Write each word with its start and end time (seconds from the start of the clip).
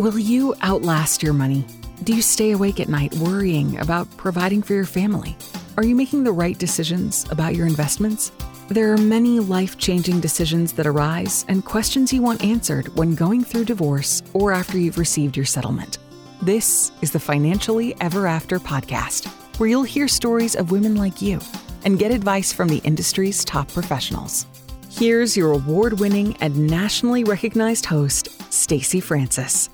Will 0.00 0.18
you 0.18 0.54
outlast 0.62 1.22
your 1.22 1.34
money? 1.34 1.62
Do 2.04 2.14
you 2.14 2.22
stay 2.22 2.52
awake 2.52 2.80
at 2.80 2.88
night 2.88 3.12
worrying 3.16 3.78
about 3.80 4.08
providing 4.16 4.62
for 4.62 4.72
your 4.72 4.86
family? 4.86 5.36
Are 5.76 5.84
you 5.84 5.94
making 5.94 6.24
the 6.24 6.32
right 6.32 6.58
decisions 6.58 7.26
about 7.28 7.54
your 7.54 7.66
investments? 7.66 8.32
There 8.68 8.94
are 8.94 8.96
many 8.96 9.40
life 9.40 9.76
changing 9.76 10.20
decisions 10.20 10.72
that 10.72 10.86
arise 10.86 11.44
and 11.48 11.66
questions 11.66 12.14
you 12.14 12.22
want 12.22 12.42
answered 12.42 12.96
when 12.96 13.14
going 13.14 13.44
through 13.44 13.66
divorce 13.66 14.22
or 14.32 14.52
after 14.52 14.78
you've 14.78 14.96
received 14.96 15.36
your 15.36 15.44
settlement. 15.44 15.98
This 16.40 16.92
is 17.02 17.10
the 17.10 17.20
Financially 17.20 17.94
Ever 18.00 18.26
After 18.26 18.58
podcast, 18.58 19.26
where 19.58 19.68
you'll 19.68 19.82
hear 19.82 20.08
stories 20.08 20.56
of 20.56 20.70
women 20.70 20.94
like 20.94 21.20
you 21.20 21.40
and 21.84 21.98
get 21.98 22.10
advice 22.10 22.54
from 22.54 22.68
the 22.68 22.80
industry's 22.84 23.44
top 23.44 23.68
professionals. 23.68 24.46
Here's 24.88 25.36
your 25.36 25.52
award 25.52 26.00
winning 26.00 26.38
and 26.40 26.70
nationally 26.70 27.22
recognized 27.22 27.84
host, 27.84 28.50
Stacy 28.50 29.00
Francis. 29.00 29.68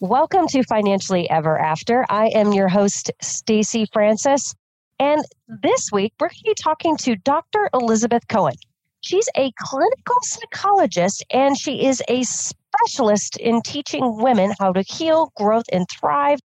Welcome 0.00 0.46
to 0.48 0.62
Financially 0.64 1.28
Ever 1.30 1.58
After. 1.58 2.04
I 2.10 2.26
am 2.26 2.52
your 2.52 2.68
host, 2.68 3.10
Stacy 3.22 3.86
Francis. 3.94 4.54
And 4.98 5.24
this 5.48 5.88
week, 5.90 6.12
we're 6.20 6.28
going 6.28 6.36
to 6.36 6.44
be 6.44 6.54
talking 6.54 6.98
to 6.98 7.16
Dr. 7.16 7.70
Elizabeth 7.72 8.28
Cohen. 8.28 8.56
She's 9.00 9.26
a 9.38 9.50
clinical 9.58 10.16
psychologist 10.20 11.24
and 11.30 11.56
she 11.56 11.86
is 11.86 12.02
a 12.08 12.24
specialist 12.24 13.38
in 13.38 13.62
teaching 13.62 14.18
women 14.18 14.52
how 14.60 14.74
to 14.74 14.82
heal, 14.82 15.32
growth, 15.34 15.64
and 15.72 15.86
thrive 15.88 16.40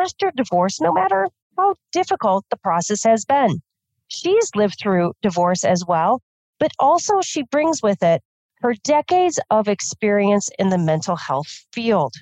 after 0.00 0.30
divorce, 0.36 0.80
no 0.80 0.92
matter 0.92 1.26
how 1.58 1.74
difficult 1.90 2.44
the 2.48 2.58
process 2.58 3.02
has 3.02 3.24
been. 3.24 3.60
She's 4.06 4.50
lived 4.54 4.76
through 4.80 5.14
divorce 5.20 5.64
as 5.64 5.84
well, 5.84 6.22
but 6.60 6.70
also 6.78 7.22
she 7.22 7.42
brings 7.42 7.82
with 7.82 8.04
it 8.04 8.22
her 8.60 8.74
decades 8.84 9.40
of 9.50 9.66
experience 9.66 10.48
in 10.60 10.68
the 10.68 10.78
mental 10.78 11.16
health 11.16 11.66
field 11.72 12.14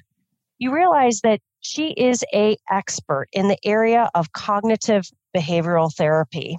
you 0.62 0.72
realize 0.72 1.20
that 1.22 1.40
she 1.60 1.88
is 1.90 2.24
a 2.32 2.56
expert 2.70 3.26
in 3.32 3.48
the 3.48 3.58
area 3.64 4.08
of 4.14 4.32
cognitive 4.32 5.04
behavioral 5.36 5.92
therapy 5.92 6.56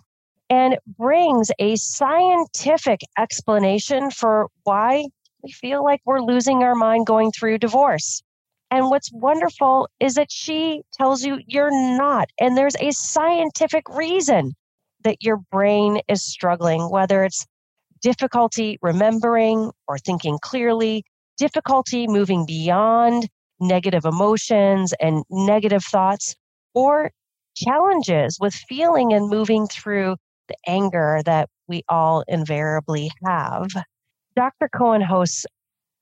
and 0.49 0.77
brings 0.99 1.51
a 1.57 1.77
scientific 1.77 2.99
explanation 3.17 4.11
for 4.11 4.49
why 4.65 5.05
we 5.41 5.51
feel 5.51 5.85
like 5.85 6.01
we're 6.05 6.21
losing 6.21 6.63
our 6.63 6.75
mind 6.75 7.05
going 7.05 7.31
through 7.31 7.57
divorce. 7.57 8.21
And 8.69 8.89
what's 8.89 9.09
wonderful 9.13 9.87
is 10.01 10.15
that 10.15 10.31
she 10.31 10.81
tells 10.93 11.23
you 11.23 11.39
you're 11.47 11.71
not. 11.97 12.29
And 12.39 12.57
there's 12.57 12.75
a 12.81 12.91
scientific 12.91 13.87
reason 13.87 14.51
that 15.05 15.23
your 15.23 15.37
brain 15.49 16.01
is 16.09 16.23
struggling, 16.23 16.89
whether 16.89 17.23
it's 17.23 17.45
difficulty 18.01 18.77
remembering 18.81 19.71
or 19.87 19.97
thinking 19.97 20.39
clearly, 20.41 21.05
difficulty 21.37 22.05
moving 22.07 22.45
beyond 22.45 23.29
negative 23.67 24.05
emotions 24.05 24.93
and 24.99 25.23
negative 25.29 25.83
thoughts, 25.83 26.35
or 26.73 27.11
challenges 27.55 28.37
with 28.39 28.53
feeling 28.53 29.13
and 29.13 29.29
moving 29.29 29.67
through 29.67 30.15
the 30.47 30.55
anger 30.67 31.21
that 31.25 31.49
we 31.67 31.83
all 31.89 32.23
invariably 32.27 33.09
have. 33.25 33.67
Dr. 34.35 34.69
Cohen 34.69 35.01
hosts 35.01 35.45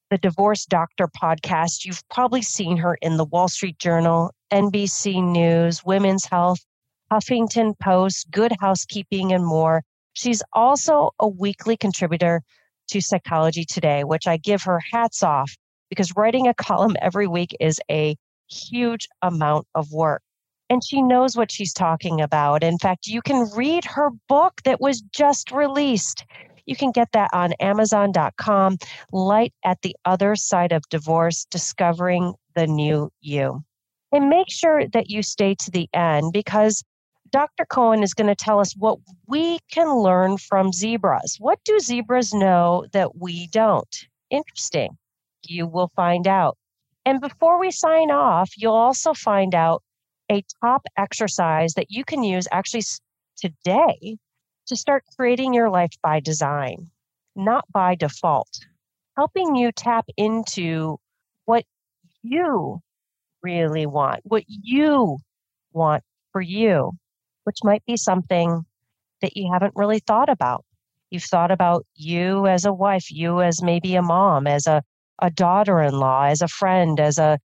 the 0.10 0.18
Divorce 0.18 0.66
Doctor 0.66 1.08
podcast. 1.08 1.86
You've 1.86 2.02
probably 2.10 2.42
seen 2.42 2.78
her 2.78 2.98
in 3.02 3.18
the 3.18 3.26
Wall 3.26 3.48
Street 3.48 3.78
Journal, 3.80 4.32
NBC 4.52 5.24
News, 5.24 5.84
Women's 5.86 6.26
Health, 6.26 6.60
Huffington 7.12 7.78
Post, 7.80 8.30
Good 8.32 8.54
Housekeeping, 8.60 9.32
and 9.32 9.46
more. 9.46 9.84
She's 10.14 10.44
also 10.54 11.12
a 11.20 11.28
weekly 11.28 11.78
contributor 11.78 12.42
to 12.90 13.02
Psychology 13.02 13.64
Today, 13.64 14.04
which 14.04 14.28
I 14.28 14.38
give 14.38 14.64
her 14.64 14.82
hats 14.92 15.24
off 15.24 15.52
because 15.92 16.16
writing 16.16 16.48
a 16.48 16.54
column 16.54 16.96
every 17.02 17.28
week 17.28 17.56
is 17.60 17.80
a 17.92 18.16
huge 18.50 19.08
amount 19.22 19.68
of 19.76 19.92
work. 19.92 20.24
And 20.70 20.82
she 20.84 21.02
knows 21.02 21.36
what 21.36 21.52
she's 21.52 21.74
talking 21.74 22.22
about. 22.22 22.64
In 22.64 22.78
fact, 22.78 23.06
you 23.06 23.22
can 23.22 23.50
read 23.54 23.84
her 23.84 24.10
book 24.30 24.62
that 24.64 24.80
was 24.80 25.02
just 25.02 25.52
released. 25.52 26.24
You 26.66 26.78
can 26.78 26.92
get 26.92 27.10
that 27.12 27.30
on 27.34 27.52
Amazon.com. 27.60 28.78
Light 29.12 29.54
at 29.66 29.82
the 29.82 29.94
Other 30.06 30.34
Side 30.38 30.72
of 30.72 30.88
Divorce 30.90 31.46
Discovering 31.52 32.36
the 32.56 32.68
New 32.68 33.12
You. 33.20 33.66
And 34.14 34.30
make 34.30 34.50
sure 34.50 34.88
that 34.94 35.10
you 35.10 35.24
stay 35.24 35.56
to 35.56 35.72
the 35.72 35.90
end 35.94 36.32
because 36.32 36.84
Dr. 37.32 37.66
Cohen 37.66 38.02
is 38.02 38.14
going 38.14 38.28
to 38.28 38.36
tell 38.36 38.60
us 38.60 38.74
what 38.78 38.98
we 39.28 39.60
can 39.72 39.94
learn 39.94 40.38
from 40.38 40.72
zebras. 40.72 41.36
What 41.38 41.60
do 41.66 41.80
zebras 41.82 42.34
know 42.34 42.86
that 42.94 43.18
we 43.18 43.48
don't? 43.48 44.08
Interesting 44.30 44.98
you 45.52 45.68
will 45.68 45.92
find 45.96 46.28
out. 46.28 46.58
And 47.06 47.20
before 47.20 47.60
we 47.60 47.72
sign 47.72 48.12
off, 48.12 48.52
you'll 48.58 48.74
also 48.74 49.14
find 49.14 49.54
out 49.54 49.84
a 50.32 50.44
top 50.64 50.84
exercise 50.98 51.74
that 51.74 51.88
you 51.90 52.04
can 52.06 52.24
use 52.24 52.48
actually 52.52 52.84
today 53.38 54.18
to 54.68 54.76
start 54.76 55.04
creating 55.18 55.54
your 55.54 55.70
life 55.70 55.92
by 56.02 56.20
design, 56.20 56.90
not 57.36 57.66
by 57.74 57.96
default, 57.96 58.60
helping 59.18 59.56
you 59.56 59.72
tap 59.72 60.06
into 60.16 60.98
what 61.46 61.66
you 62.22 62.80
really 63.42 63.86
want, 63.86 64.22
what 64.24 64.44
you 64.48 65.18
want 65.74 66.04
for 66.32 66.42
you, 66.42 66.92
which 67.44 67.58
might 67.64 67.84
be 67.86 67.98
something 67.98 68.64
that 69.22 69.36
you 69.36 69.50
haven't 69.52 69.74
really 69.76 70.00
thought 70.00 70.30
about. 70.30 70.64
You've 71.10 71.24
thought 71.24 71.52
about 71.52 71.86
you 71.96 72.48
as 72.48 72.64
a 72.64 72.72
wife, 72.72 73.12
you 73.12 73.42
as 73.42 73.62
maybe 73.62 73.96
a 73.96 74.02
mom, 74.02 74.48
as 74.48 74.66
a 74.68 74.84
a 75.22 75.30
daughter-in-law, 75.30 76.26
as 76.26 76.42
a 76.42 76.48
friend, 76.48 77.00
as 77.00 77.18
a 77.18 77.40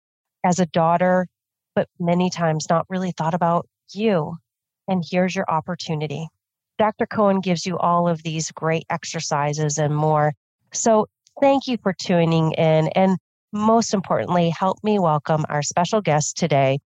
as 0.44 0.58
a 0.60 0.66
daughter, 0.66 1.26
but 1.74 1.88
many 1.98 2.30
times 2.30 2.66
not 2.70 2.86
really 2.88 3.12
thought 3.12 3.34
about 3.34 3.66
you. 3.92 4.36
And 4.88 5.04
here's 5.08 5.34
your 5.34 5.48
opportunity. 5.48 6.28
Dr. 6.78 7.06
Cohen 7.06 7.40
gives 7.40 7.66
you 7.66 7.78
all 7.78 8.06
of 8.06 8.22
these 8.22 8.50
great 8.52 8.84
exercises 8.90 9.78
and 9.78 9.96
more. 9.96 10.32
So 10.72 11.06
thank 11.40 11.66
you 11.66 11.78
for 11.82 11.92
tuning 11.92 12.52
in. 12.52 12.88
And 12.88 13.18
most 13.52 13.94
importantly, 13.94 14.50
help 14.50 14.78
me 14.84 14.98
welcome 14.98 15.44
our 15.48 15.62
special 15.62 16.00
guest 16.00 16.36
today, 16.36 16.78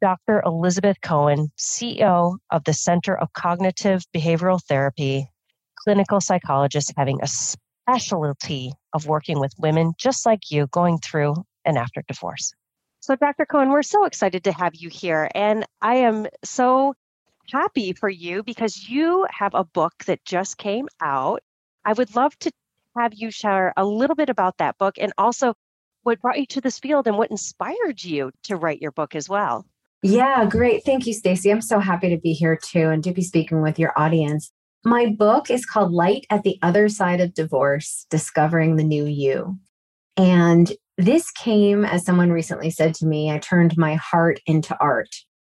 Dr. 0.00 0.42
Elizabeth 0.44 1.00
Cohen, 1.02 1.50
CEO 1.58 2.36
of 2.50 2.64
the 2.64 2.74
Center 2.74 3.16
of 3.16 3.32
Cognitive 3.32 4.04
Behavioral 4.14 4.62
Therapy, 4.62 5.28
clinical 5.82 6.20
psychologist 6.20 6.92
having 6.96 7.18
a 7.22 7.26
specialty 7.88 8.72
of 8.92 9.06
working 9.06 9.40
with 9.40 9.52
women 9.58 9.94
just 9.98 10.26
like 10.26 10.50
you 10.50 10.66
going 10.66 10.98
through 10.98 11.34
and 11.64 11.78
after 11.78 12.02
divorce. 12.06 12.52
So, 13.00 13.16
Dr. 13.16 13.46
Cohen, 13.46 13.70
we're 13.70 13.82
so 13.82 14.04
excited 14.04 14.44
to 14.44 14.52
have 14.52 14.74
you 14.74 14.90
here. 14.90 15.30
And 15.34 15.64
I 15.80 15.96
am 15.96 16.26
so 16.44 16.94
happy 17.50 17.94
for 17.94 18.08
you 18.08 18.42
because 18.42 18.88
you 18.88 19.26
have 19.30 19.54
a 19.54 19.64
book 19.64 19.94
that 20.06 20.22
just 20.24 20.58
came 20.58 20.88
out. 21.00 21.42
I 21.84 21.94
would 21.94 22.14
love 22.14 22.38
to 22.40 22.50
have 22.96 23.14
you 23.14 23.30
share 23.30 23.72
a 23.76 23.86
little 23.86 24.16
bit 24.16 24.28
about 24.28 24.58
that 24.58 24.76
book 24.76 24.96
and 24.98 25.12
also 25.16 25.54
what 26.02 26.20
brought 26.20 26.38
you 26.38 26.46
to 26.46 26.60
this 26.60 26.78
field 26.78 27.06
and 27.06 27.16
what 27.16 27.30
inspired 27.30 28.02
you 28.02 28.32
to 28.44 28.56
write 28.56 28.82
your 28.82 28.92
book 28.92 29.14
as 29.14 29.28
well. 29.28 29.64
Yeah, 30.02 30.44
great. 30.44 30.84
Thank 30.84 31.06
you, 31.06 31.14
Stacy. 31.14 31.50
I'm 31.50 31.62
so 31.62 31.80
happy 31.80 32.10
to 32.10 32.18
be 32.18 32.32
here 32.32 32.56
too 32.56 32.90
and 32.90 33.02
to 33.04 33.12
be 33.12 33.22
speaking 33.22 33.62
with 33.62 33.78
your 33.78 33.98
audience. 33.98 34.52
My 34.84 35.06
book 35.06 35.50
is 35.50 35.66
called 35.66 35.92
Light 35.92 36.26
at 36.30 36.44
the 36.44 36.58
Other 36.62 36.88
Side 36.88 37.20
of 37.20 37.34
Divorce 37.34 38.06
Discovering 38.10 38.76
the 38.76 38.84
New 38.84 39.06
You. 39.06 39.58
And 40.16 40.72
this 40.96 41.30
came, 41.30 41.84
as 41.84 42.04
someone 42.04 42.30
recently 42.30 42.70
said 42.70 42.94
to 42.94 43.06
me, 43.06 43.30
I 43.30 43.38
turned 43.38 43.76
my 43.76 43.94
heart 43.94 44.40
into 44.46 44.76
art. 44.80 45.14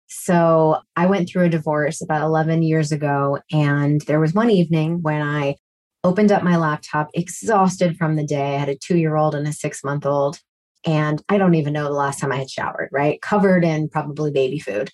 So 0.07 0.79
I 0.97 1.07
went 1.07 1.29
through 1.29 1.45
a 1.45 1.51
divorce 1.51 2.01
about 2.01 2.23
11 2.23 2.63
years 2.63 2.93
ago. 2.93 3.41
And 3.53 4.01
there 4.03 4.21
was 4.21 4.35
one 4.35 4.51
evening 4.51 5.03
when 5.03 5.21
I 5.21 5.57
opened 6.05 6.31
up 6.31 6.45
my 6.45 6.57
laptop, 6.57 7.11
exhausted 7.13 7.97
from 7.97 8.17
the 8.17 8.25
day. 8.25 8.55
I 8.55 8.59
had 8.59 8.69
a 8.69 8.79
two 8.79 8.97
year 8.97 9.17
old 9.17 9.35
and 9.35 9.47
a 9.49 9.53
six 9.53 9.83
month 9.83 10.07
old. 10.07 10.39
And 10.87 11.21
I 11.29 11.39
don't 11.39 11.55
even 11.57 11.73
know 11.73 11.85
the 11.85 11.91
last 11.91 12.21
time 12.21 12.31
I 12.31 12.37
had 12.37 12.51
showered, 12.51 12.89
right? 12.93 13.21
Covered 13.21 13.65
in 13.65 13.89
probably 13.89 14.31
baby 14.31 14.61
food. 14.61 14.91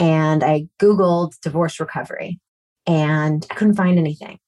And 0.00 0.42
I 0.42 0.66
Googled 0.80 1.40
divorce 1.42 1.78
recovery 1.78 2.40
and 2.88 3.46
I 3.50 3.54
couldn't 3.54 3.76
find 3.76 3.98
anything. 3.98 4.38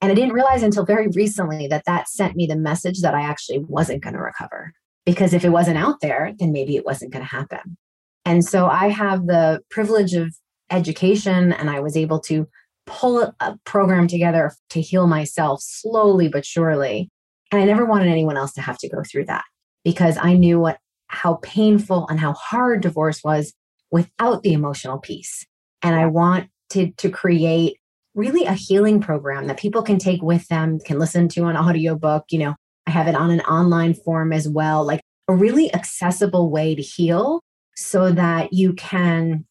And 0.00 0.10
I 0.10 0.14
didn't 0.14 0.32
realize 0.32 0.62
until 0.62 0.86
very 0.86 1.08
recently 1.08 1.66
that 1.66 1.84
that 1.84 2.08
sent 2.08 2.36
me 2.36 2.46
the 2.46 2.56
message 2.56 3.00
that 3.02 3.14
I 3.14 3.22
actually 3.22 3.58
wasn't 3.58 4.02
going 4.02 4.14
to 4.14 4.22
recover. 4.22 4.72
Because 5.04 5.34
if 5.34 5.44
it 5.44 5.50
wasn't 5.50 5.76
out 5.76 6.00
there, 6.00 6.32
then 6.38 6.52
maybe 6.52 6.76
it 6.76 6.86
wasn't 6.86 7.12
going 7.12 7.24
to 7.24 7.30
happen. 7.30 7.76
And 8.24 8.44
so 8.44 8.66
I 8.66 8.88
have 8.88 9.26
the 9.26 9.60
privilege 9.70 10.14
of 10.14 10.34
education, 10.70 11.52
and 11.52 11.68
I 11.68 11.80
was 11.80 11.96
able 11.96 12.20
to 12.20 12.46
pull 12.86 13.34
a 13.40 13.58
program 13.64 14.06
together 14.06 14.52
to 14.70 14.80
heal 14.80 15.06
myself 15.06 15.60
slowly 15.62 16.28
but 16.28 16.46
surely. 16.46 17.10
And 17.50 17.60
I 17.60 17.64
never 17.64 17.84
wanted 17.84 18.08
anyone 18.08 18.36
else 18.36 18.52
to 18.54 18.60
have 18.60 18.78
to 18.78 18.88
go 18.88 19.02
through 19.02 19.26
that 19.26 19.44
because 19.84 20.16
I 20.20 20.34
knew 20.34 20.60
what 20.60 20.78
how 21.08 21.40
painful 21.42 22.06
and 22.08 22.20
how 22.20 22.34
hard 22.34 22.82
divorce 22.82 23.24
was 23.24 23.52
without 23.90 24.44
the 24.44 24.52
emotional 24.52 24.98
piece. 24.98 25.44
And 25.82 25.96
I 25.96 26.06
want 26.06 26.48
to 26.70 26.90
to 26.92 27.10
create 27.10 27.76
really 28.14 28.44
a 28.44 28.52
healing 28.52 29.00
program 29.00 29.46
that 29.46 29.58
people 29.58 29.82
can 29.82 29.98
take 29.98 30.22
with 30.22 30.46
them, 30.48 30.78
can 30.80 30.98
listen 30.98 31.28
to 31.28 31.46
an 31.46 31.56
audiobook. 31.56 32.24
You 32.30 32.40
know, 32.40 32.54
I 32.86 32.90
have 32.90 33.08
it 33.08 33.14
on 33.14 33.30
an 33.30 33.40
online 33.42 33.94
form 33.94 34.32
as 34.32 34.48
well, 34.48 34.84
like 34.84 35.00
a 35.28 35.34
really 35.34 35.72
accessible 35.74 36.50
way 36.50 36.74
to 36.74 36.82
heal 36.82 37.40
so 37.76 38.10
that 38.12 38.52
you 38.52 38.72
can 38.72 39.46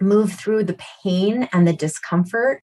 move 0.00 0.32
through 0.32 0.64
the 0.64 0.78
pain 1.02 1.48
and 1.52 1.66
the 1.66 1.72
discomfort 1.72 2.62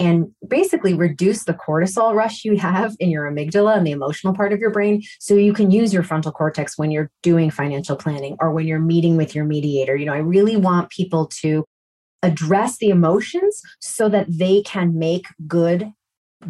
and 0.00 0.28
basically 0.46 0.94
reduce 0.94 1.44
the 1.44 1.54
cortisol 1.54 2.14
rush 2.14 2.44
you 2.44 2.56
have 2.56 2.94
in 3.00 3.10
your 3.10 3.30
amygdala 3.30 3.76
and 3.76 3.86
the 3.86 3.90
emotional 3.90 4.32
part 4.32 4.52
of 4.52 4.60
your 4.60 4.70
brain 4.70 5.02
so 5.18 5.34
you 5.34 5.52
can 5.52 5.70
use 5.70 5.92
your 5.92 6.04
frontal 6.04 6.30
cortex 6.30 6.78
when 6.78 6.90
you're 6.90 7.10
doing 7.22 7.50
financial 7.50 7.96
planning 7.96 8.36
or 8.40 8.52
when 8.52 8.66
you're 8.66 8.78
meeting 8.78 9.16
with 9.16 9.34
your 9.34 9.44
mediator 9.44 9.96
you 9.96 10.06
know 10.06 10.14
i 10.14 10.18
really 10.18 10.56
want 10.56 10.88
people 10.90 11.26
to 11.26 11.64
address 12.22 12.78
the 12.78 12.90
emotions 12.90 13.62
so 13.80 14.08
that 14.08 14.26
they 14.28 14.62
can 14.62 14.98
make 14.98 15.26
good 15.46 15.92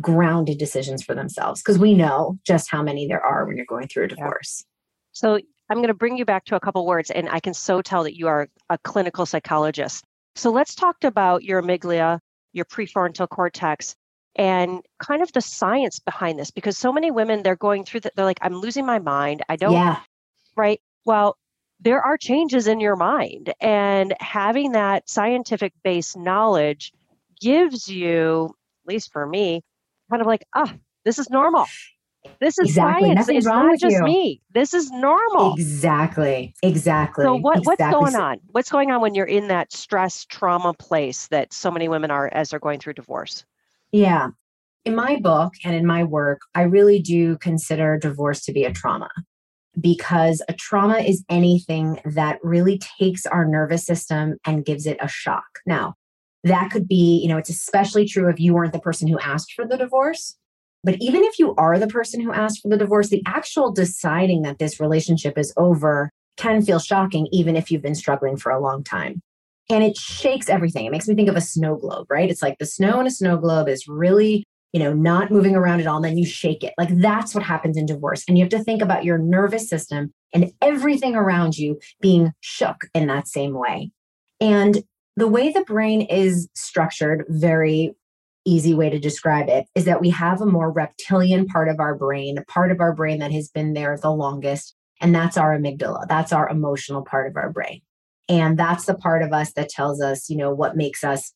grounded 0.00 0.58
decisions 0.58 1.02
for 1.02 1.14
themselves. 1.14 1.62
Because 1.62 1.78
we 1.78 1.94
know 1.94 2.38
just 2.46 2.70
how 2.70 2.82
many 2.82 3.06
there 3.06 3.24
are 3.24 3.46
when 3.46 3.56
you're 3.56 3.66
going 3.66 3.88
through 3.88 4.04
a 4.04 4.08
divorce. 4.08 4.64
So 5.12 5.38
i'm 5.70 5.78
going 5.78 5.88
to 5.88 5.94
bring 5.94 6.16
you 6.16 6.24
back 6.24 6.46
to 6.46 6.56
a 6.56 6.60
couple 6.60 6.86
words 6.86 7.10
and 7.10 7.28
i 7.28 7.38
can 7.38 7.52
so 7.52 7.82
tell 7.82 8.02
that 8.02 8.16
you 8.16 8.26
are 8.26 8.48
a 8.70 8.78
clinical 8.78 9.26
psychologist. 9.26 10.04
So 10.36 10.50
let's 10.50 10.74
talk 10.74 10.96
about 11.04 11.42
your 11.42 11.62
amygdala 11.62 12.20
your 12.52 12.64
prefrontal 12.64 13.28
cortex 13.28 13.94
and 14.36 14.80
kind 14.98 15.22
of 15.22 15.32
the 15.32 15.40
science 15.40 15.98
behind 15.98 16.38
this 16.38 16.50
because 16.50 16.78
so 16.78 16.92
many 16.92 17.10
women 17.10 17.42
they're 17.42 17.56
going 17.56 17.84
through 17.84 18.00
that 18.00 18.14
they're 18.16 18.24
like 18.24 18.38
i'm 18.42 18.54
losing 18.54 18.86
my 18.86 18.98
mind. 18.98 19.42
I 19.48 19.56
don't 19.56 19.72
yeah. 19.72 20.00
right? 20.56 20.80
Well 21.04 21.36
there 21.80 22.00
are 22.00 22.16
changes 22.16 22.66
in 22.66 22.80
your 22.80 22.96
mind 22.96 23.52
and 23.60 24.14
having 24.20 24.72
that 24.72 25.08
scientific 25.08 25.72
based 25.84 26.16
knowledge 26.16 26.92
gives 27.40 27.88
you 27.88 28.46
at 28.46 28.92
least 28.92 29.12
for 29.12 29.26
me 29.26 29.62
kind 30.10 30.20
of 30.20 30.26
like 30.26 30.44
ah 30.54 30.72
this 31.04 31.18
is 31.18 31.30
normal 31.30 31.66
this 32.40 32.58
is 32.58 32.68
exactly. 32.68 33.04
science. 33.04 33.18
Nothing's 33.18 33.38
it's 33.38 33.46
wrong 33.46 33.64
not 33.64 33.70
with 33.72 33.80
just 33.80 33.96
you. 33.96 34.02
me. 34.02 34.40
This 34.52 34.74
is 34.74 34.90
normal. 34.90 35.54
Exactly. 35.54 36.54
Exactly. 36.62 37.24
So 37.24 37.34
what, 37.34 37.64
what's 37.64 37.80
going 37.80 38.16
on? 38.16 38.40
What's 38.48 38.70
going 38.70 38.90
on 38.90 39.00
when 39.00 39.14
you're 39.14 39.26
in 39.26 39.48
that 39.48 39.72
stress 39.72 40.24
trauma 40.24 40.74
place 40.74 41.28
that 41.28 41.52
so 41.52 41.70
many 41.70 41.88
women 41.88 42.10
are 42.10 42.28
as 42.32 42.50
they're 42.50 42.60
going 42.60 42.80
through 42.80 42.94
divorce? 42.94 43.44
Yeah. 43.92 44.28
In 44.84 44.94
my 44.94 45.16
book 45.16 45.54
and 45.64 45.74
in 45.74 45.86
my 45.86 46.04
work, 46.04 46.40
I 46.54 46.62
really 46.62 46.98
do 47.00 47.36
consider 47.38 47.98
divorce 47.98 48.44
to 48.44 48.52
be 48.52 48.64
a 48.64 48.72
trauma 48.72 49.10
because 49.80 50.42
a 50.48 50.52
trauma 50.52 50.98
is 50.98 51.24
anything 51.28 52.00
that 52.04 52.38
really 52.42 52.80
takes 52.98 53.26
our 53.26 53.44
nervous 53.44 53.84
system 53.84 54.36
and 54.46 54.64
gives 54.64 54.86
it 54.86 54.98
a 55.00 55.08
shock. 55.08 55.44
Now, 55.66 55.94
that 56.44 56.70
could 56.70 56.88
be, 56.88 57.20
you 57.22 57.28
know, 57.28 57.36
it's 57.36 57.50
especially 57.50 58.06
true 58.06 58.28
if 58.28 58.40
you 58.40 58.54
weren't 58.54 58.72
the 58.72 58.78
person 58.78 59.08
who 59.08 59.18
asked 59.18 59.52
for 59.52 59.66
the 59.66 59.76
divorce. 59.76 60.36
But 60.84 60.96
even 61.00 61.24
if 61.24 61.38
you 61.38 61.54
are 61.56 61.78
the 61.78 61.88
person 61.88 62.20
who 62.20 62.32
asked 62.32 62.60
for 62.62 62.68
the 62.68 62.76
divorce, 62.76 63.08
the 63.08 63.22
actual 63.26 63.72
deciding 63.72 64.42
that 64.42 64.58
this 64.58 64.78
relationship 64.78 65.36
is 65.36 65.52
over 65.56 66.10
can 66.36 66.62
feel 66.62 66.78
shocking, 66.78 67.26
even 67.32 67.56
if 67.56 67.70
you've 67.70 67.82
been 67.82 67.96
struggling 67.96 68.36
for 68.36 68.52
a 68.52 68.60
long 68.60 68.84
time. 68.84 69.20
And 69.70 69.82
it 69.82 69.96
shakes 69.96 70.48
everything. 70.48 70.86
It 70.86 70.92
makes 70.92 71.08
me 71.08 71.14
think 71.14 71.28
of 71.28 71.36
a 71.36 71.42
snow 71.42 71.76
globe, 71.76 72.06
right? 72.08 72.30
It's 72.30 72.42
like 72.42 72.58
the 72.58 72.66
snow 72.66 73.00
in 73.00 73.06
a 73.06 73.10
snow 73.10 73.36
globe 73.36 73.68
is 73.68 73.86
really, 73.88 74.44
you 74.72 74.80
know, 74.80 74.92
not 74.92 75.30
moving 75.30 75.56
around 75.56 75.80
at 75.80 75.86
all. 75.86 75.96
And 75.96 76.04
then 76.04 76.18
you 76.18 76.26
shake 76.26 76.62
it. 76.62 76.74
Like 76.76 76.90
that's 77.00 77.34
what 77.34 77.44
happens 77.44 77.76
in 77.76 77.86
divorce. 77.86 78.24
And 78.28 78.36
you 78.36 78.44
have 78.44 78.50
to 78.50 78.62
think 78.62 78.82
about 78.82 79.04
your 79.04 79.18
nervous 79.18 79.68
system 79.68 80.12
and 80.34 80.52
everything 80.60 81.14
around 81.14 81.56
you 81.56 81.78
being 82.00 82.32
shook 82.40 82.76
in 82.94 83.06
that 83.06 83.28
same 83.28 83.54
way. 83.54 83.90
And 84.40 84.82
the 85.16 85.28
way 85.28 85.50
the 85.50 85.64
brain 85.64 86.02
is 86.02 86.48
structured, 86.54 87.24
very 87.28 87.94
easy 88.44 88.72
way 88.72 88.88
to 88.88 88.98
describe 88.98 89.48
it 89.48 89.66
is 89.74 89.84
that 89.84 90.00
we 90.00 90.10
have 90.10 90.40
a 90.40 90.46
more 90.46 90.70
reptilian 90.70 91.46
part 91.46 91.68
of 91.68 91.80
our 91.80 91.94
brain, 91.94 92.38
a 92.38 92.44
part 92.44 92.70
of 92.70 92.80
our 92.80 92.94
brain 92.94 93.18
that 93.18 93.32
has 93.32 93.48
been 93.48 93.72
there 93.72 93.98
the 94.00 94.10
longest, 94.10 94.74
and 95.00 95.14
that's 95.14 95.36
our 95.36 95.56
amygdala. 95.56 96.06
That's 96.08 96.32
our 96.32 96.48
emotional 96.48 97.04
part 97.04 97.28
of 97.28 97.36
our 97.36 97.50
brain. 97.50 97.80
And 98.28 98.58
that's 98.58 98.84
the 98.84 98.94
part 98.94 99.22
of 99.22 99.32
us 99.32 99.52
that 99.54 99.70
tells 99.70 100.00
us, 100.00 100.28
you 100.28 100.36
know, 100.36 100.52
what 100.52 100.76
makes 100.76 101.02
us 101.02 101.32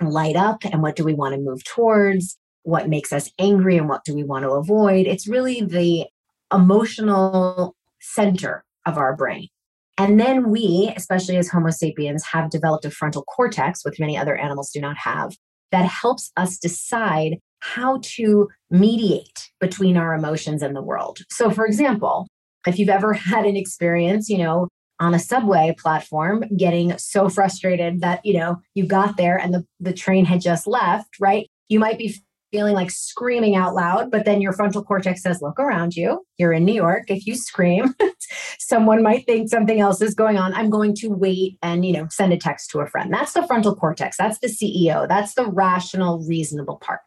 light 0.00 0.36
up 0.36 0.64
and 0.64 0.82
what 0.82 0.96
do 0.96 1.04
we 1.04 1.14
want 1.14 1.34
to 1.34 1.40
move 1.40 1.64
towards, 1.64 2.38
what 2.66 2.88
makes 2.88 3.12
us 3.12 3.30
angry 3.38 3.76
and 3.76 3.88
what 3.88 4.04
do 4.04 4.12
we 4.12 4.24
want 4.24 4.42
to 4.42 4.50
avoid. 4.50 5.06
It's 5.06 5.28
really 5.28 5.60
the 5.60 6.06
emotional 6.52 7.76
center 8.00 8.64
of 8.84 8.98
our 8.98 9.14
brain. 9.14 9.48
And 9.96 10.18
then 10.18 10.50
we, 10.50 10.92
especially 10.96 11.36
as 11.36 11.48
Homo 11.48 11.70
sapiens, 11.70 12.24
have 12.24 12.50
developed 12.50 12.84
a 12.84 12.90
frontal 12.90 13.22
cortex, 13.22 13.84
which 13.84 14.00
many 14.00 14.18
other 14.18 14.36
animals 14.36 14.70
do 14.72 14.80
not 14.80 14.96
have, 14.98 15.36
that 15.70 15.86
helps 15.86 16.32
us 16.36 16.58
decide 16.58 17.38
how 17.60 18.00
to 18.02 18.48
mediate 18.68 19.48
between 19.60 19.96
our 19.96 20.12
emotions 20.12 20.60
and 20.60 20.74
the 20.74 20.82
world. 20.82 21.20
So, 21.30 21.50
for 21.50 21.66
example, 21.66 22.26
if 22.66 22.80
you've 22.80 22.88
ever 22.88 23.12
had 23.14 23.46
an 23.46 23.56
experience, 23.56 24.28
you 24.28 24.38
know, 24.38 24.66
on 24.98 25.14
a 25.14 25.20
subway 25.20 25.72
platform 25.78 26.44
getting 26.56 26.98
so 26.98 27.28
frustrated 27.28 28.00
that, 28.00 28.24
you 28.24 28.36
know, 28.36 28.56
you 28.74 28.86
got 28.86 29.16
there 29.16 29.36
and 29.36 29.54
the, 29.54 29.64
the 29.78 29.92
train 29.92 30.24
had 30.24 30.40
just 30.40 30.66
left, 30.66 31.20
right? 31.20 31.46
You 31.68 31.78
might 31.78 31.98
be 31.98 32.16
feeling 32.56 32.74
like 32.74 32.90
screaming 32.90 33.54
out 33.54 33.74
loud, 33.74 34.10
but 34.10 34.24
then 34.24 34.40
your 34.40 34.54
frontal 34.54 34.82
cortex 34.82 35.22
says, 35.22 35.42
look 35.42 35.60
around 35.60 35.94
you. 35.94 36.24
You're 36.38 36.54
in 36.54 36.64
New 36.64 36.72
York. 36.72 37.04
If 37.08 37.26
you 37.26 37.34
scream, 37.34 37.94
someone 38.58 39.02
might 39.02 39.26
think 39.26 39.50
something 39.50 39.78
else 39.78 40.00
is 40.00 40.14
going 40.14 40.38
on. 40.38 40.54
I'm 40.54 40.70
going 40.70 40.94
to 40.96 41.08
wait 41.08 41.58
and, 41.62 41.84
you 41.84 41.92
know, 41.92 42.06
send 42.10 42.32
a 42.32 42.38
text 42.38 42.70
to 42.70 42.80
a 42.80 42.86
friend. 42.86 43.12
That's 43.12 43.34
the 43.34 43.46
frontal 43.46 43.76
cortex. 43.76 44.16
That's 44.16 44.38
the 44.38 44.46
CEO. 44.46 45.06
That's 45.06 45.34
the 45.34 45.44
rational, 45.44 46.24
reasonable 46.26 46.78
part. 46.78 47.00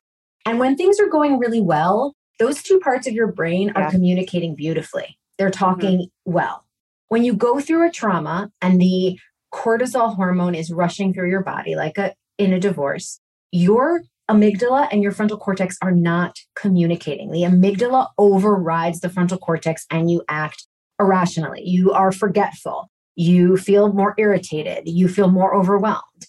And 0.45 0.59
when 0.59 0.75
things 0.75 0.99
are 0.99 1.09
going 1.09 1.39
really 1.39 1.61
well, 1.61 2.13
those 2.37 2.61
two 2.61 2.79
parts 2.79 3.07
of 3.07 3.13
your 3.13 3.31
brain 3.31 3.71
are 3.71 3.81
Yeah. 3.81 3.89
communicating 3.89 4.55
beautifully. 4.55 5.17
They're 5.39 5.49
talking 5.49 5.99
mm-hmm. 5.99 6.31
well. 6.31 6.63
When 7.07 7.23
you 7.23 7.33
go 7.33 7.59
through 7.59 7.87
a 7.87 7.91
trauma 7.91 8.51
and 8.61 8.79
the 8.79 9.17
cortisol 9.51 10.15
hormone 10.15 10.53
is 10.53 10.71
rushing 10.71 11.11
through 11.11 11.31
your 11.31 11.43
body, 11.43 11.75
like 11.75 11.97
a, 11.97 12.13
in 12.37 12.53
a 12.53 12.59
divorce, 12.59 13.19
your 13.51 14.03
amygdala 14.29 14.87
and 14.91 15.01
your 15.01 15.11
frontal 15.11 15.37
cortex 15.37 15.77
are 15.81 15.91
not 15.91 16.37
communicating. 16.55 17.31
The 17.31 17.41
amygdala 17.41 18.09
overrides 18.17 18.99
the 18.99 19.09
frontal 19.09 19.37
cortex 19.37 19.85
and 19.89 20.09
you 20.09 20.23
act 20.29 20.67
irrationally. 20.99 21.61
You 21.63 21.91
are 21.91 22.11
forgetful. 22.11 22.89
You 23.15 23.57
feel 23.57 23.91
more 23.91 24.13
irritated. 24.17 24.83
You 24.85 25.07
feel 25.07 25.29
more 25.29 25.55
overwhelmed. 25.55 26.27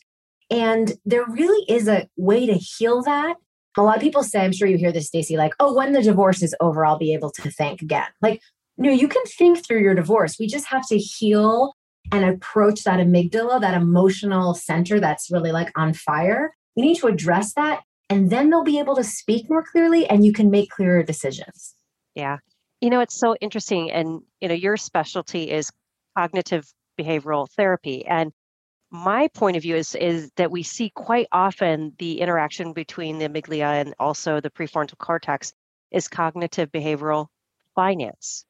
And 0.51 0.95
there 1.05 1.25
really 1.27 1.65
is 1.69 1.87
a 1.87 2.09
way 2.17 2.47
to 2.47 2.55
heal 2.55 3.03
that. 3.03 3.37
A 3.77 3.83
lot 3.83 3.97
of 3.97 4.03
people 4.03 4.25
say, 4.25 4.41
I'm 4.41 4.53
sure 4.53 4.67
you 4.67 4.77
hear 4.77 4.91
this, 4.91 5.07
Stacy, 5.07 5.37
like, 5.37 5.55
oh, 5.61 5.75
when 5.75 5.93
the 5.93 6.03
divorce 6.03 6.43
is 6.43 6.57
over, 6.61 6.85
I'll 6.85 6.99
be 6.99 7.15
able 7.15 7.31
to 7.33 7.51
think 7.51 7.83
again. 7.83 8.09
Like, 8.21 8.41
no, 8.77 8.91
you 8.91 9.07
can 9.07 9.23
think 9.27 9.65
through 9.65 9.81
your 9.81 9.95
divorce. 9.95 10.37
We 10.41 10.49
just 10.49 10.67
have 10.67 10.87
to 10.89 10.99
heal 10.99 11.75
and 12.11 12.25
approach 12.25 12.83
that 12.85 12.99
amygdala, 12.99 13.61
that 13.61 13.75
emotional 13.75 14.55
center 14.55 14.99
that's 14.99 15.31
really 15.31 15.53
like 15.53 15.71
on 15.77 15.95
fire. 15.95 16.53
We 16.75 16.83
need 16.83 16.97
to 16.97 17.07
address 17.07 17.55
that. 17.55 17.83
And 18.11 18.29
then 18.29 18.51
they'll 18.51 18.65
be 18.65 18.81
able 18.81 18.97
to 18.97 19.05
speak 19.05 19.49
more 19.49 19.63
clearly 19.63 20.07
and 20.07 20.25
you 20.25 20.33
can 20.33 20.51
make 20.51 20.71
clearer 20.71 21.03
decisions. 21.03 21.75
Yeah. 22.15 22.39
You 22.81 22.91
know, 22.91 23.01
it's 23.01 23.19
so 23.19 23.37
interesting. 23.37 23.91
And, 23.93 24.21
you 24.41 24.49
know, 24.49 24.55
your 24.55 24.77
specialty 24.77 25.51
is 25.51 25.71
cognitive 26.19 26.71
behavioral 26.99 27.49
therapy. 27.57 28.05
And 28.05 28.33
my 28.91 29.29
point 29.29 29.57
of 29.57 29.63
view 29.63 29.77
is, 29.77 29.95
is 29.95 30.33
that 30.37 30.51
we 30.51 30.65
see 30.65 30.91
quite 30.91 31.29
often 31.31 31.95
the 31.99 32.21
interaction 32.21 32.73
between 32.73 33.19
the 33.19 33.29
amygdala 33.29 33.81
and 33.81 33.95
also 34.01 34.41
the 34.41 34.51
prefrontal 34.51 34.99
cortex 34.99 35.53
is 35.93 36.09
cognitive 36.09 36.73
behavioral 36.73 37.29
finance. 37.77 38.45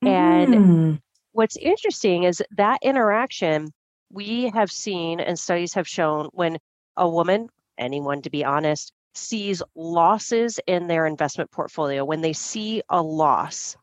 And 0.00 0.54
Mm. 0.54 1.00
what's 1.32 1.56
interesting 1.58 2.24
is 2.24 2.42
that 2.56 2.78
interaction 2.82 3.68
we 4.10 4.50
have 4.50 4.72
seen 4.72 5.20
and 5.20 5.38
studies 5.38 5.74
have 5.74 5.86
shown 5.86 6.28
when 6.32 6.58
a 6.96 7.08
woman, 7.08 7.48
anyone 7.78 8.22
to 8.22 8.30
be 8.30 8.44
honest, 8.44 8.92
sees 9.14 9.62
losses 9.74 10.60
in 10.66 10.86
their 10.88 11.06
investment 11.06 11.50
portfolio, 11.50 12.04
when 12.04 12.20
they 12.20 12.32
see 12.32 12.82
a 12.88 13.02
loss, 13.02 13.76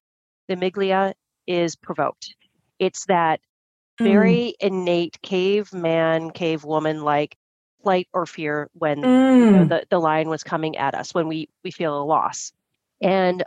the 0.47 0.55
amygdala 0.55 1.13
is 1.47 1.75
provoked. 1.75 2.35
It's 2.79 3.05
that 3.05 3.39
Mm. 3.99 4.03
very 4.03 4.55
innate 4.59 5.21
caveman, 5.21 6.31
cavewoman 6.31 7.03
like 7.03 7.37
flight 7.83 8.07
or 8.13 8.25
fear 8.25 8.69
when 8.73 8.99
you 8.99 9.05
Mm. 9.07 9.51
know, 9.51 9.65
the, 9.65 9.85
the 9.89 9.99
lion 9.99 10.29
was 10.29 10.43
coming 10.43 10.77
at 10.77 10.95
us, 10.95 11.13
when 11.13 11.27
we, 11.27 11.49
we 11.63 11.71
feel 11.71 12.01
a 12.01 12.03
loss. 12.03 12.53
And 13.01 13.43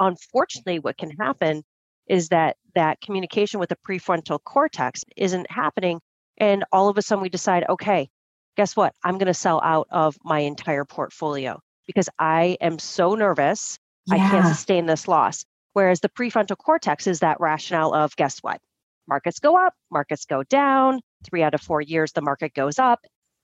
unfortunately, 0.00 0.78
what 0.80 0.96
can 0.98 1.10
happen 1.10 1.64
is 2.08 2.28
that 2.30 2.56
that 2.74 3.00
communication 3.00 3.60
with 3.60 3.68
the 3.68 3.76
prefrontal 3.76 4.42
cortex 4.44 5.04
isn't 5.16 5.50
happening. 5.50 6.00
And 6.38 6.64
all 6.72 6.88
of 6.88 6.98
a 6.98 7.02
sudden 7.02 7.22
we 7.22 7.28
decide, 7.28 7.64
okay, 7.68 8.08
guess 8.56 8.76
what? 8.76 8.94
I'm 9.04 9.18
going 9.18 9.26
to 9.26 9.34
sell 9.34 9.60
out 9.62 9.86
of 9.90 10.16
my 10.24 10.40
entire 10.40 10.84
portfolio 10.84 11.60
because 11.86 12.08
I 12.18 12.56
am 12.60 12.78
so 12.78 13.14
nervous. 13.14 13.78
I 14.10 14.18
can't 14.18 14.46
sustain 14.54 14.86
this 14.86 15.06
loss. 15.08 15.44
Whereas 15.74 16.00
the 16.00 16.08
prefrontal 16.08 16.56
cortex 16.58 17.06
is 17.06 17.20
that 17.20 17.40
rationale 17.40 17.94
of 17.94 18.14
guess 18.16 18.38
what? 18.40 18.60
Markets 19.08 19.38
go 19.40 19.56
up, 19.56 19.74
markets 19.90 20.24
go 20.26 20.42
down. 20.44 21.00
Three 21.24 21.42
out 21.42 21.54
of 21.54 21.60
four 21.60 21.80
years, 21.80 22.12
the 22.12 22.20
market 22.20 22.52
goes 22.54 22.78
up. 22.78 23.00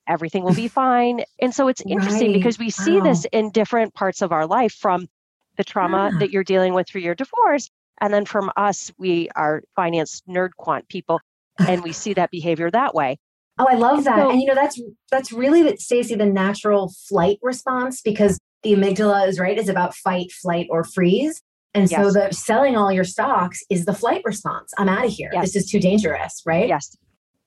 Everything 0.09 0.43
will 0.45 0.55
be 0.55 0.69
fine. 0.83 1.25
And 1.41 1.55
so 1.55 1.69
it's 1.69 1.81
interesting 1.87 2.29
Right. 2.33 2.39
because 2.39 2.59
we 2.59 2.71
see 2.71 3.01
this 3.01 3.25
in 3.33 3.51
different 3.51 3.95
parts 3.95 4.21
of 4.23 4.33
our 4.33 4.47
life 4.47 4.73
from 4.75 5.09
the 5.57 5.65
trauma 5.65 6.11
Ah. 6.15 6.19
that 6.19 6.31
you're 6.31 6.45
dealing 6.45 6.75
with 6.75 6.89
through 6.89 7.01
your 7.03 7.15
divorce. 7.15 7.71
And 8.01 8.13
then 8.15 8.25
from 8.25 8.51
us, 8.57 8.93
we 8.99 9.29
are 9.35 9.63
finance 9.75 10.23
nerd 10.29 10.51
quant 10.57 10.89
people 10.89 11.21
and 11.67 11.83
we 11.83 11.93
see 11.93 12.15
that 12.15 12.31
behavior 12.31 12.71
that 12.71 12.95
way. 12.95 13.19
Oh, 13.59 13.67
I 13.69 13.75
love 13.75 14.05
that. 14.05 14.17
So- 14.19 14.31
and 14.31 14.41
you 14.41 14.47
know, 14.47 14.55
that's 14.55 14.81
that's 15.11 15.33
really 15.33 15.63
the 15.63 15.77
Stacy, 15.79 16.15
the 16.15 16.27
natural 16.27 16.93
flight 17.09 17.39
response 17.43 18.01
because 18.01 18.39
the 18.63 18.73
amygdala 18.73 19.27
is 19.29 19.39
right, 19.39 19.57
is 19.59 19.69
about 19.69 19.95
fight, 19.95 20.31
flight, 20.33 20.67
or 20.71 20.85
freeze. 20.85 21.41
And 21.75 21.89
so 21.89 22.11
the 22.11 22.33
selling 22.33 22.77
all 22.77 22.91
your 22.91 23.05
stocks 23.05 23.63
is 23.71 23.85
the 23.85 23.93
flight 23.95 24.23
response. 24.25 24.73
I'm 24.79 24.89
out 24.89 25.05
of 25.05 25.13
here. 25.13 25.31
Yes. 25.33 25.53
This 25.53 25.65
is 25.65 25.71
too 25.71 25.79
dangerous, 25.79 26.43
right? 26.47 26.67
Yes. 26.69 26.97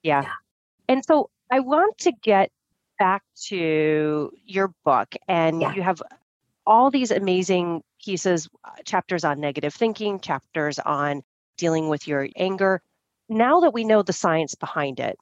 Yeah. 0.03 0.21
Yeah. 0.21 0.29
And 0.87 1.03
so 1.05 1.29
I 1.51 1.59
want 1.59 1.97
to 1.99 2.11
get 2.21 2.49
back 2.99 3.23
to 3.47 4.31
your 4.45 4.71
book, 4.85 5.15
and 5.27 5.59
Yeah. 5.61 5.73
you 5.73 5.81
have 5.81 6.01
all 6.65 6.91
these 6.91 7.11
amazing 7.11 7.81
pieces, 8.03 8.47
chapters 8.85 9.23
on 9.23 9.39
negative 9.39 9.73
thinking, 9.73 10.19
chapters 10.19 10.77
on 10.79 11.23
dealing 11.57 11.89
with 11.89 12.07
your 12.07 12.29
anger. 12.35 12.81
Now 13.27 13.59
that 13.61 13.73
we 13.73 13.83
know 13.83 14.01
the 14.03 14.13
science 14.13 14.55
behind 14.55 14.99
it, 14.99 15.17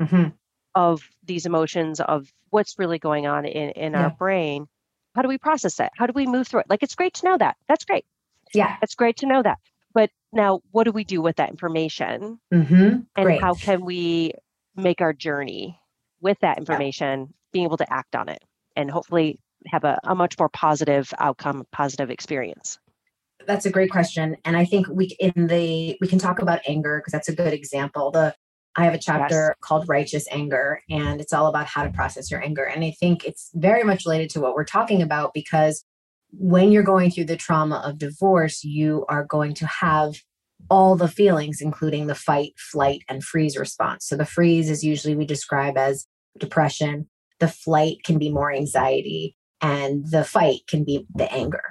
Mhm. 0.00 0.32
of 0.74 1.08
these 1.22 1.46
emotions, 1.46 2.00
of 2.00 2.32
what's 2.50 2.78
really 2.78 2.98
going 2.98 3.26
on 3.26 3.44
in, 3.44 3.70
in 3.70 3.92
Yeah. 3.92 4.04
our 4.04 4.10
brain, 4.10 4.66
how 5.14 5.22
do 5.22 5.28
we 5.28 5.38
process 5.38 5.78
it? 5.78 5.90
How 5.96 6.06
do 6.06 6.12
we 6.14 6.26
move 6.26 6.48
through 6.48 6.60
it? 6.60 6.66
Like, 6.68 6.82
it's 6.82 6.94
great 6.96 7.14
to 7.14 7.26
know 7.26 7.38
that. 7.38 7.56
That's 7.68 7.84
great. 7.84 8.04
Yeah. 8.52 8.76
It's 8.82 8.94
great 8.96 9.16
to 9.18 9.26
know 9.26 9.42
that. 9.42 9.58
But 9.92 10.10
now, 10.32 10.60
what 10.72 10.84
do 10.84 10.90
we 10.92 11.04
do 11.04 11.22
with 11.22 11.36
that 11.36 11.50
information? 11.50 12.40
Mm-hmm. 12.52 12.74
and 12.74 13.24
Great. 13.24 13.40
how 13.40 13.54
can 13.54 13.84
we 13.84 14.32
make 14.74 15.00
our 15.00 15.12
journey 15.12 15.78
with 16.20 16.38
that 16.40 16.58
information 16.58 17.32
being 17.52 17.64
able 17.66 17.76
to 17.76 17.92
act 17.92 18.16
on 18.16 18.28
it 18.28 18.42
and 18.74 18.90
hopefully 18.90 19.38
have 19.68 19.84
a, 19.84 20.00
a 20.02 20.14
much 20.16 20.36
more 20.38 20.48
positive 20.48 21.12
outcome 21.18 21.64
positive 21.70 22.10
experience 22.10 22.78
That's 23.46 23.66
a 23.66 23.70
great 23.70 23.90
question. 23.90 24.36
And 24.44 24.56
I 24.56 24.64
think 24.64 24.88
we 24.88 25.06
in 25.20 25.46
the 25.46 25.96
we 26.00 26.08
can 26.08 26.18
talk 26.18 26.40
about 26.40 26.60
anger 26.66 26.98
because 26.98 27.12
that's 27.12 27.28
a 27.28 27.34
good 27.34 27.52
example. 27.52 28.10
The 28.10 28.34
I 28.76 28.84
have 28.84 28.94
a 28.94 28.98
chapter 28.98 29.54
called 29.60 29.88
Righteous 29.88 30.26
Anger, 30.30 30.80
and 30.90 31.20
it's 31.20 31.32
all 31.32 31.46
about 31.46 31.66
how 31.66 31.84
to 31.84 31.90
process 31.90 32.30
your 32.30 32.42
anger. 32.42 32.64
And 32.64 32.84
I 32.84 32.90
think 32.98 33.24
it's 33.24 33.50
very 33.54 33.84
much 33.84 34.04
related 34.04 34.30
to 34.30 34.40
what 34.40 34.54
we're 34.54 34.64
talking 34.64 35.00
about 35.00 35.32
because 35.32 35.84
when 36.32 36.72
you're 36.72 36.82
going 36.82 37.10
through 37.10 37.26
the 37.26 37.36
trauma 37.36 37.82
of 37.84 37.98
divorce, 37.98 38.64
you 38.64 39.04
are 39.08 39.24
going 39.24 39.54
to 39.54 39.66
have 39.66 40.14
all 40.70 40.96
the 40.96 41.08
feelings, 41.08 41.60
including 41.60 42.06
the 42.06 42.14
fight, 42.14 42.52
flight, 42.56 43.02
and 43.08 43.22
freeze 43.22 43.56
response. 43.56 44.06
So 44.06 44.16
the 44.16 44.24
freeze 44.24 44.70
is 44.70 44.82
usually 44.82 45.14
we 45.14 45.26
describe 45.26 45.76
as 45.76 46.06
depression, 46.38 47.08
the 47.38 47.48
flight 47.48 47.98
can 48.04 48.18
be 48.18 48.32
more 48.32 48.52
anxiety, 48.52 49.36
and 49.60 50.04
the 50.10 50.24
fight 50.24 50.60
can 50.68 50.84
be 50.84 51.06
the 51.14 51.32
anger. 51.32 51.62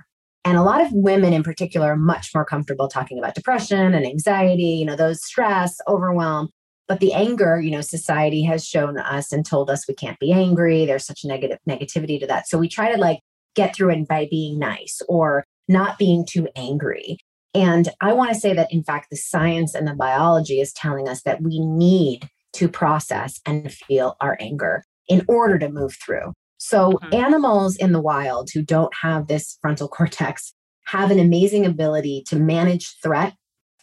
And 0.46 0.58
a 0.58 0.64
lot 0.64 0.82
of 0.82 0.88
women 0.92 1.34
in 1.34 1.44
particular 1.44 1.94
are 1.94 1.98
much 1.98 2.32
more 2.36 2.46
comfortable 2.46 2.88
talking 2.88 3.18
about 3.18 3.36
depression 3.36 3.94
and 3.94 4.06
anxiety, 4.06 4.64
you 4.64 4.86
know, 4.86 4.96
those 4.96 5.24
stress, 5.24 5.78
overwhelm. 5.88 6.50
But 6.88 7.00
the 7.00 7.14
anger, 7.14 7.62
you 7.62 7.72
know, 7.72 7.82
society 7.82 8.44
has 8.44 8.66
shown 8.66 8.98
us 8.98 9.32
and 9.32 9.46
told 9.46 9.70
us 9.70 9.88
we 9.88 9.96
can't 9.96 10.20
be 10.20 10.32
angry. 10.32 10.86
There's 10.86 11.06
such 11.06 11.22
negative 11.24 11.60
negativity 11.68 12.20
to 12.20 12.28
that. 12.28 12.48
So 12.48 12.58
we 12.58 12.68
try 12.68 12.92
to 12.92 12.98
like 13.00 13.20
get 13.56 13.76
through 13.76 13.92
it 13.92 14.08
by 14.08 14.28
being 14.30 14.60
nice 14.60 15.02
or 15.08 15.44
not 15.68 15.98
being 15.98 16.26
too 16.26 16.48
angry. 16.56 17.18
And 17.54 17.90
I 18.02 18.14
want 18.14 18.34
to 18.34 18.40
say 18.40 18.54
that, 18.54 18.72
in 18.74 18.84
fact, 18.84 19.08
the 19.12 19.16
science 19.16 19.76
and 19.76 19.88
the 19.88 19.94
biology 19.94 20.60
is 20.60 20.74
telling 20.74 21.08
us 21.08 21.22
that 21.24 21.42
we 21.42 21.60
need 21.60 22.28
to 22.54 22.68
process 22.68 23.40
and 23.46 23.72
feel 23.72 24.16
our 24.22 24.38
anger 24.40 24.84
in 25.08 25.24
order 25.28 25.58
to 25.60 25.70
move 25.70 25.96
through. 26.04 26.34
So, 26.58 27.00
Mhm. 27.04 27.14
animals 27.14 27.76
in 27.76 27.92
the 27.92 28.02
wild 28.02 28.50
who 28.54 28.62
don't 28.62 28.94
have 29.02 29.28
this 29.28 29.58
frontal 29.62 29.88
cortex 29.90 30.54
have 30.86 31.12
an 31.12 31.20
amazing 31.20 31.66
ability 31.66 32.24
to 32.28 32.36
manage 32.38 32.98
threat 33.02 33.34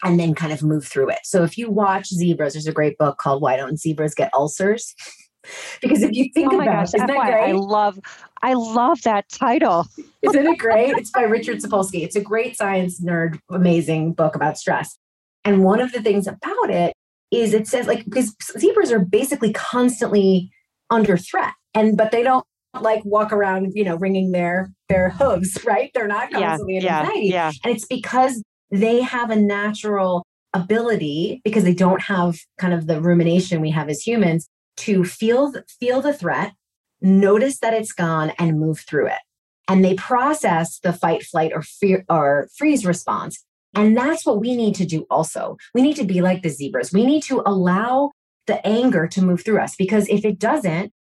and 0.02 0.18
then 0.18 0.34
kind 0.34 0.52
of 0.52 0.62
move 0.62 0.86
through 0.86 1.10
it. 1.10 1.20
So, 1.24 1.42
if 1.42 1.56
you 1.58 1.70
watch 1.70 2.08
zebras, 2.08 2.54
there's 2.54 2.66
a 2.66 2.72
great 2.72 2.98
book 2.98 3.18
called 3.18 3.42
Why 3.42 3.56
Don't 3.56 3.78
Zebras 3.78 4.14
Get 4.14 4.30
Ulcers? 4.34 4.94
because 5.80 6.02
if 6.02 6.12
you 6.12 6.30
think 6.34 6.52
oh 6.52 6.58
my 6.58 6.64
about 6.64 6.86
gosh 6.86 6.94
it, 6.94 6.96
isn't 6.96 7.06
that 7.06 7.16
great? 7.16 7.48
i 7.48 7.52
love 7.52 7.98
i 8.42 8.52
love 8.52 9.00
that 9.04 9.26
title 9.30 9.86
Isn't 10.22 10.46
it 10.46 10.58
great? 10.58 10.96
It's 10.96 11.10
by 11.10 11.22
Richard 11.22 11.58
Sapolsky. 11.58 12.02
It's 12.02 12.16
a 12.16 12.20
great 12.20 12.56
science 12.56 13.00
nerd, 13.00 13.38
amazing 13.50 14.12
book 14.12 14.34
about 14.34 14.58
stress. 14.58 14.98
And 15.44 15.64
one 15.64 15.80
of 15.80 15.92
the 15.92 16.02
things 16.02 16.26
about 16.26 16.70
it 16.70 16.92
is 17.30 17.54
it 17.54 17.66
says 17.66 17.86
like 17.86 18.04
because 18.04 18.34
zebras 18.58 18.92
are 18.92 18.98
basically 18.98 19.52
constantly 19.52 20.50
under 20.90 21.16
threat, 21.16 21.54
and 21.74 21.96
but 21.96 22.10
they 22.10 22.22
don't 22.22 22.44
like 22.78 23.04
walk 23.04 23.32
around, 23.32 23.72
you 23.74 23.84
know, 23.84 23.96
ringing 23.96 24.32
their 24.32 24.70
their 24.88 25.10
hooves, 25.10 25.58
right? 25.64 25.90
They're 25.94 26.06
not 26.06 26.30
yeah 26.32 26.48
constantly 26.48 26.76
in 26.76 26.82
yeah 26.82 27.00
anxiety, 27.00 27.26
yeah 27.28 27.52
and 27.64 27.74
it's 27.74 27.86
because 27.86 28.42
they 28.70 29.02
have 29.02 29.30
a 29.30 29.36
natural 29.36 30.24
ability 30.52 31.40
because 31.44 31.64
they 31.64 31.74
don't 31.74 32.02
have 32.02 32.38
kind 32.58 32.74
of 32.74 32.86
the 32.86 33.00
rumination 33.00 33.60
we 33.60 33.70
have 33.70 33.88
as 33.88 34.02
humans 34.02 34.48
to 34.78 35.04
feel 35.04 35.52
feel 35.78 36.00
the 36.00 36.12
threat, 36.12 36.52
notice 37.00 37.58
that 37.60 37.74
it's 37.74 37.92
gone, 37.92 38.32
and 38.38 38.58
move 38.58 38.80
through 38.80 39.06
it 39.06 39.20
and 39.70 39.84
they 39.84 39.94
process 39.94 40.80
the 40.80 40.92
fight, 40.92 41.22
flight, 41.22 41.52
or 41.54 41.62
fear 41.62 42.04
or 42.10 42.48
freeze 42.58 42.84
response. 42.84 43.44
And 43.72 43.96
that's 43.96 44.26
what 44.26 44.40
we 44.40 44.56
need 44.56 44.74
to 44.74 44.84
do 44.84 45.06
also. 45.08 45.56
We 45.74 45.82
need 45.82 45.94
to 45.94 46.04
be 46.04 46.20
like 46.20 46.42
the 46.42 46.48
zebras. 46.48 46.92
We 46.92 47.06
need 47.06 47.22
to 47.24 47.40
allow 47.46 48.10
the 48.48 48.66
anger 48.66 49.06
to 49.06 49.22
move 49.22 49.44
through 49.44 49.60
us 49.60 49.76
because 49.76 50.08
if 50.08 50.24
it 50.24 50.40
doesn't, 50.40 50.92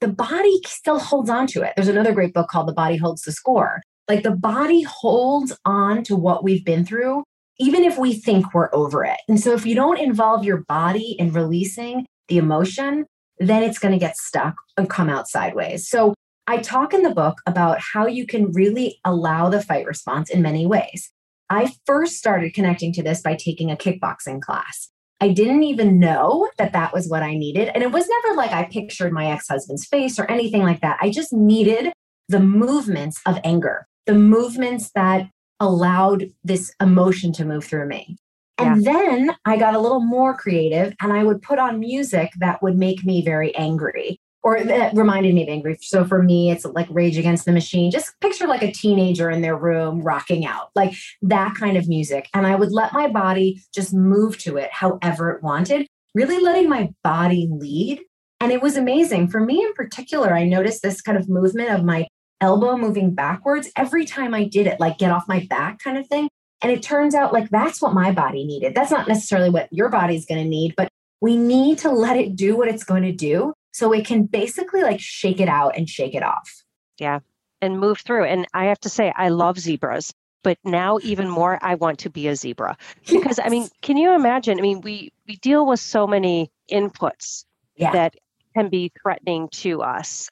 the 0.00 0.08
body 0.08 0.58
still 0.66 0.98
holds 0.98 1.30
on 1.30 1.46
to 1.48 1.62
it. 1.62 1.74
There's 1.76 1.86
another 1.86 2.12
great 2.12 2.34
book 2.34 2.48
called 2.48 2.66
The 2.66 2.72
Body 2.72 2.96
Holds 2.96 3.22
the 3.22 3.30
Score. 3.30 3.80
Like 4.08 4.22
the 4.22 4.36
body 4.36 4.82
holds 4.82 5.56
on 5.64 6.02
to 6.04 6.16
what 6.16 6.44
we've 6.44 6.64
been 6.64 6.84
through, 6.84 7.24
even 7.58 7.84
if 7.84 7.98
we 7.98 8.14
think 8.14 8.54
we're 8.54 8.74
over 8.74 9.04
it. 9.04 9.18
And 9.28 9.40
so 9.40 9.52
if 9.52 9.66
you 9.66 9.74
don't 9.74 9.98
involve 9.98 10.44
your 10.44 10.64
body 10.68 11.16
in 11.18 11.32
releasing 11.32 12.06
the 12.28 12.38
emotion, 12.38 13.06
then 13.38 13.62
it's 13.62 13.78
going 13.78 13.92
to 13.92 13.98
get 13.98 14.16
stuck 14.16 14.54
and 14.76 14.88
come 14.88 15.08
out 15.08 15.28
sideways. 15.28 15.88
So 15.88 16.14
I 16.46 16.58
talk 16.58 16.94
in 16.94 17.02
the 17.02 17.14
book 17.14 17.40
about 17.46 17.80
how 17.80 18.06
you 18.06 18.26
can 18.26 18.52
really 18.52 19.00
allow 19.04 19.48
the 19.48 19.62
fight 19.62 19.86
response 19.86 20.30
in 20.30 20.42
many 20.42 20.66
ways. 20.66 21.10
I 21.50 21.72
first 21.84 22.16
started 22.16 22.54
connecting 22.54 22.92
to 22.94 23.02
this 23.02 23.20
by 23.20 23.34
taking 23.34 23.70
a 23.70 23.76
kickboxing 23.76 24.40
class. 24.40 24.88
I 25.20 25.30
didn't 25.30 25.62
even 25.62 25.98
know 25.98 26.48
that 26.58 26.72
that 26.72 26.92
was 26.92 27.08
what 27.08 27.22
I 27.22 27.34
needed. 27.34 27.70
And 27.74 27.82
it 27.82 27.90
was 27.90 28.06
never 28.08 28.36
like 28.36 28.52
I 28.52 28.64
pictured 28.64 29.12
my 29.12 29.26
ex 29.26 29.48
husband's 29.48 29.86
face 29.86 30.18
or 30.18 30.30
anything 30.30 30.62
like 30.62 30.80
that. 30.82 30.98
I 31.00 31.10
just 31.10 31.32
needed 31.32 31.92
the 32.28 32.40
movements 32.40 33.20
of 33.24 33.38
anger, 33.42 33.86
the 34.06 34.14
movements 34.14 34.90
that 34.94 35.28
allowed 35.60 36.26
this 36.44 36.72
emotion 36.80 37.32
to 37.32 37.44
move 37.44 37.64
through 37.64 37.86
me. 37.86 38.16
And 38.58 38.84
then 38.84 39.36
I 39.44 39.58
got 39.58 39.74
a 39.74 39.78
little 39.78 40.00
more 40.00 40.34
creative 40.34 40.94
and 41.02 41.12
I 41.12 41.24
would 41.24 41.42
put 41.42 41.58
on 41.58 41.78
music 41.78 42.32
that 42.38 42.62
would 42.62 42.76
make 42.78 43.04
me 43.04 43.22
very 43.22 43.54
angry 43.54 44.18
or 44.42 44.62
that 44.62 44.94
reminded 44.94 45.34
me 45.34 45.42
of 45.42 45.48
angry. 45.48 45.76
So 45.82 46.04
for 46.04 46.22
me, 46.22 46.50
it's 46.50 46.64
like 46.64 46.86
Rage 46.88 47.18
Against 47.18 47.44
the 47.44 47.52
Machine. 47.52 47.90
Just 47.90 48.18
picture 48.20 48.46
like 48.46 48.62
a 48.62 48.72
teenager 48.72 49.28
in 49.28 49.42
their 49.42 49.56
room 49.56 50.00
rocking 50.00 50.46
out, 50.46 50.70
like 50.74 50.94
that 51.22 51.54
kind 51.56 51.76
of 51.76 51.88
music. 51.88 52.28
And 52.32 52.46
I 52.46 52.54
would 52.54 52.72
let 52.72 52.92
my 52.92 53.08
body 53.08 53.60
just 53.74 53.92
move 53.92 54.38
to 54.38 54.56
it 54.56 54.70
however 54.72 55.32
it 55.32 55.42
wanted, 55.42 55.86
really 56.14 56.40
letting 56.40 56.68
my 56.68 56.90
body 57.02 57.48
lead. 57.50 58.00
And 58.40 58.52
it 58.52 58.62
was 58.62 58.76
amazing. 58.76 59.28
For 59.28 59.40
me 59.40 59.62
in 59.62 59.74
particular, 59.74 60.32
I 60.32 60.44
noticed 60.44 60.80
this 60.80 61.02
kind 61.02 61.18
of 61.18 61.28
movement 61.28 61.70
of 61.70 61.84
my 61.84 62.06
elbow 62.40 62.76
moving 62.76 63.14
backwards 63.14 63.70
every 63.76 64.04
time 64.04 64.34
I 64.34 64.44
did 64.44 64.66
it, 64.66 64.80
like 64.80 64.98
get 64.98 65.10
off 65.10 65.28
my 65.28 65.46
back 65.48 65.78
kind 65.78 65.98
of 65.98 66.06
thing. 66.06 66.28
And 66.62 66.72
it 66.72 66.82
turns 66.82 67.14
out 67.14 67.32
like 67.32 67.50
that's 67.50 67.82
what 67.82 67.94
my 67.94 68.12
body 68.12 68.44
needed. 68.44 68.74
That's 68.74 68.90
not 68.90 69.08
necessarily 69.08 69.50
what 69.50 69.68
your 69.70 69.88
body's 69.88 70.26
going 70.26 70.42
to 70.42 70.48
need, 70.48 70.74
but 70.76 70.88
we 71.20 71.36
need 71.36 71.78
to 71.78 71.90
let 71.90 72.16
it 72.16 72.36
do 72.36 72.56
what 72.56 72.68
it's 72.68 72.84
going 72.84 73.02
to 73.02 73.12
do 73.12 73.52
so 73.72 73.92
it 73.92 74.06
can 74.06 74.24
basically 74.24 74.82
like 74.82 75.00
shake 75.00 75.40
it 75.40 75.48
out 75.48 75.76
and 75.76 75.88
shake 75.88 76.14
it 76.14 76.22
off. 76.22 76.50
yeah 76.98 77.20
and 77.62 77.80
move 77.80 77.98
through 77.98 78.24
and 78.24 78.46
i 78.52 78.66
have 78.66 78.78
to 78.78 78.90
say 78.90 79.10
i 79.16 79.30
love 79.30 79.58
zebras 79.58 80.12
but 80.42 80.58
now 80.62 80.98
even 81.02 81.26
more 81.26 81.58
i 81.62 81.74
want 81.74 81.98
to 81.98 82.10
be 82.10 82.28
a 82.28 82.36
zebra 82.36 82.76
because 83.08 83.40
i 83.42 83.48
mean 83.48 83.66
can 83.80 83.96
you 83.96 84.14
imagine 84.14 84.58
i 84.58 84.60
mean 84.60 84.82
we 84.82 85.10
we 85.26 85.36
deal 85.36 85.66
with 85.66 85.80
so 85.80 86.06
many 86.06 86.50
inputs 86.70 87.46
yeah. 87.76 87.92
that 87.92 88.14
can 88.56 88.68
be 88.68 88.90
threatening 89.02 89.48
to 89.50 89.82
us. 89.82 90.30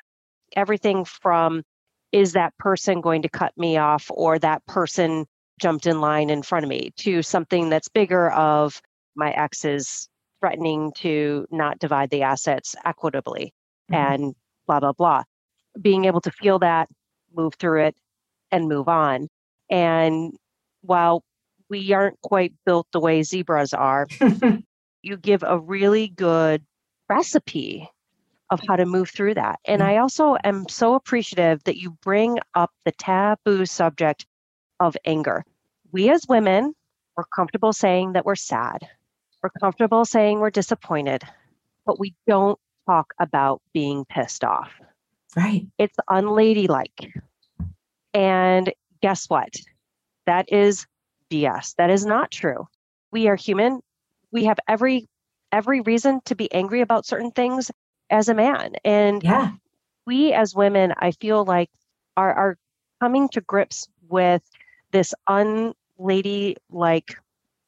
Everything 0.56 1.04
from 1.04 1.62
is 2.14 2.34
that 2.34 2.56
person 2.58 3.00
going 3.00 3.22
to 3.22 3.28
cut 3.28 3.52
me 3.58 3.76
off 3.76 4.08
or 4.14 4.38
that 4.38 4.64
person 4.66 5.26
jumped 5.60 5.84
in 5.84 6.00
line 6.00 6.30
in 6.30 6.42
front 6.42 6.64
of 6.64 6.68
me 6.68 6.92
to 6.96 7.22
something 7.22 7.68
that's 7.70 7.88
bigger 7.88 8.30
of 8.30 8.80
my 9.16 9.32
ex 9.32 9.64
is 9.64 10.08
threatening 10.40 10.92
to 10.96 11.44
not 11.50 11.80
divide 11.80 12.10
the 12.10 12.22
assets 12.22 12.76
equitably 12.84 13.52
Mhm. 13.90 13.96
and 13.96 14.34
blah 14.68 14.78
blah 14.78 14.92
blah. 14.92 15.24
Being 15.80 16.04
able 16.04 16.20
to 16.20 16.30
feel 16.30 16.60
that, 16.60 16.88
move 17.34 17.54
through 17.56 17.82
it 17.86 17.96
and 18.52 18.68
move 18.68 18.88
on. 18.88 19.26
And 19.68 20.34
while 20.82 21.24
we 21.68 21.92
aren't 21.92 22.20
quite 22.20 22.52
built 22.64 22.86
the 22.92 23.00
way 23.00 23.24
zebras 23.24 23.74
are, 23.74 24.06
you 25.02 25.16
give 25.16 25.42
a 25.42 25.58
really 25.58 26.06
good 26.08 26.64
recipe 27.08 27.88
of 28.50 28.60
how 28.66 28.76
to 28.76 28.86
move 28.86 29.10
through 29.10 29.34
that. 29.34 29.58
And 29.64 29.80
mm. 29.80 29.86
I 29.86 29.98
also 29.98 30.36
am 30.44 30.68
so 30.68 30.94
appreciative 30.94 31.64
that 31.64 31.78
you 31.78 31.90
bring 32.02 32.38
up 32.54 32.70
the 32.84 32.92
taboo 32.92 33.66
subject 33.66 34.26
of 34.80 34.96
anger. 35.04 35.44
We 35.92 36.10
as 36.10 36.26
women, 36.28 36.74
we're 37.16 37.24
comfortable 37.24 37.72
saying 37.72 38.12
that 38.12 38.24
we're 38.24 38.34
sad. 38.34 38.88
We're 39.42 39.50
comfortable 39.60 40.04
saying 40.04 40.40
we're 40.40 40.50
disappointed, 40.50 41.22
but 41.86 41.98
we 41.98 42.14
don't 42.26 42.58
talk 42.86 43.14
about 43.18 43.62
being 43.72 44.04
pissed 44.04 44.44
off. 44.44 44.70
Right. 45.36 45.66
It's 45.78 45.96
unladylike. 46.08 47.12
And 48.12 48.72
guess 49.02 49.28
what? 49.28 49.54
That 50.26 50.52
is 50.52 50.86
BS. 51.30 51.74
That 51.76 51.90
is 51.90 52.06
not 52.06 52.30
true. 52.30 52.68
We 53.10 53.28
are 53.28 53.36
human. 53.36 53.80
We 54.30 54.44
have 54.44 54.58
every 54.66 55.08
every 55.52 55.80
reason 55.82 56.20
to 56.24 56.34
be 56.34 56.52
angry 56.52 56.80
about 56.80 57.06
certain 57.06 57.30
things 57.30 57.70
as 58.10 58.28
a 58.28 58.34
man. 58.34 58.74
And 58.84 59.22
yeah. 59.22 59.52
we 60.06 60.32
as 60.32 60.54
women, 60.54 60.94
I 60.98 61.12
feel 61.12 61.44
like 61.44 61.70
are 62.16 62.32
are 62.32 62.58
coming 63.00 63.28
to 63.30 63.40
grips 63.40 63.88
with 64.08 64.42
this 64.92 65.14
unladylike 65.28 67.16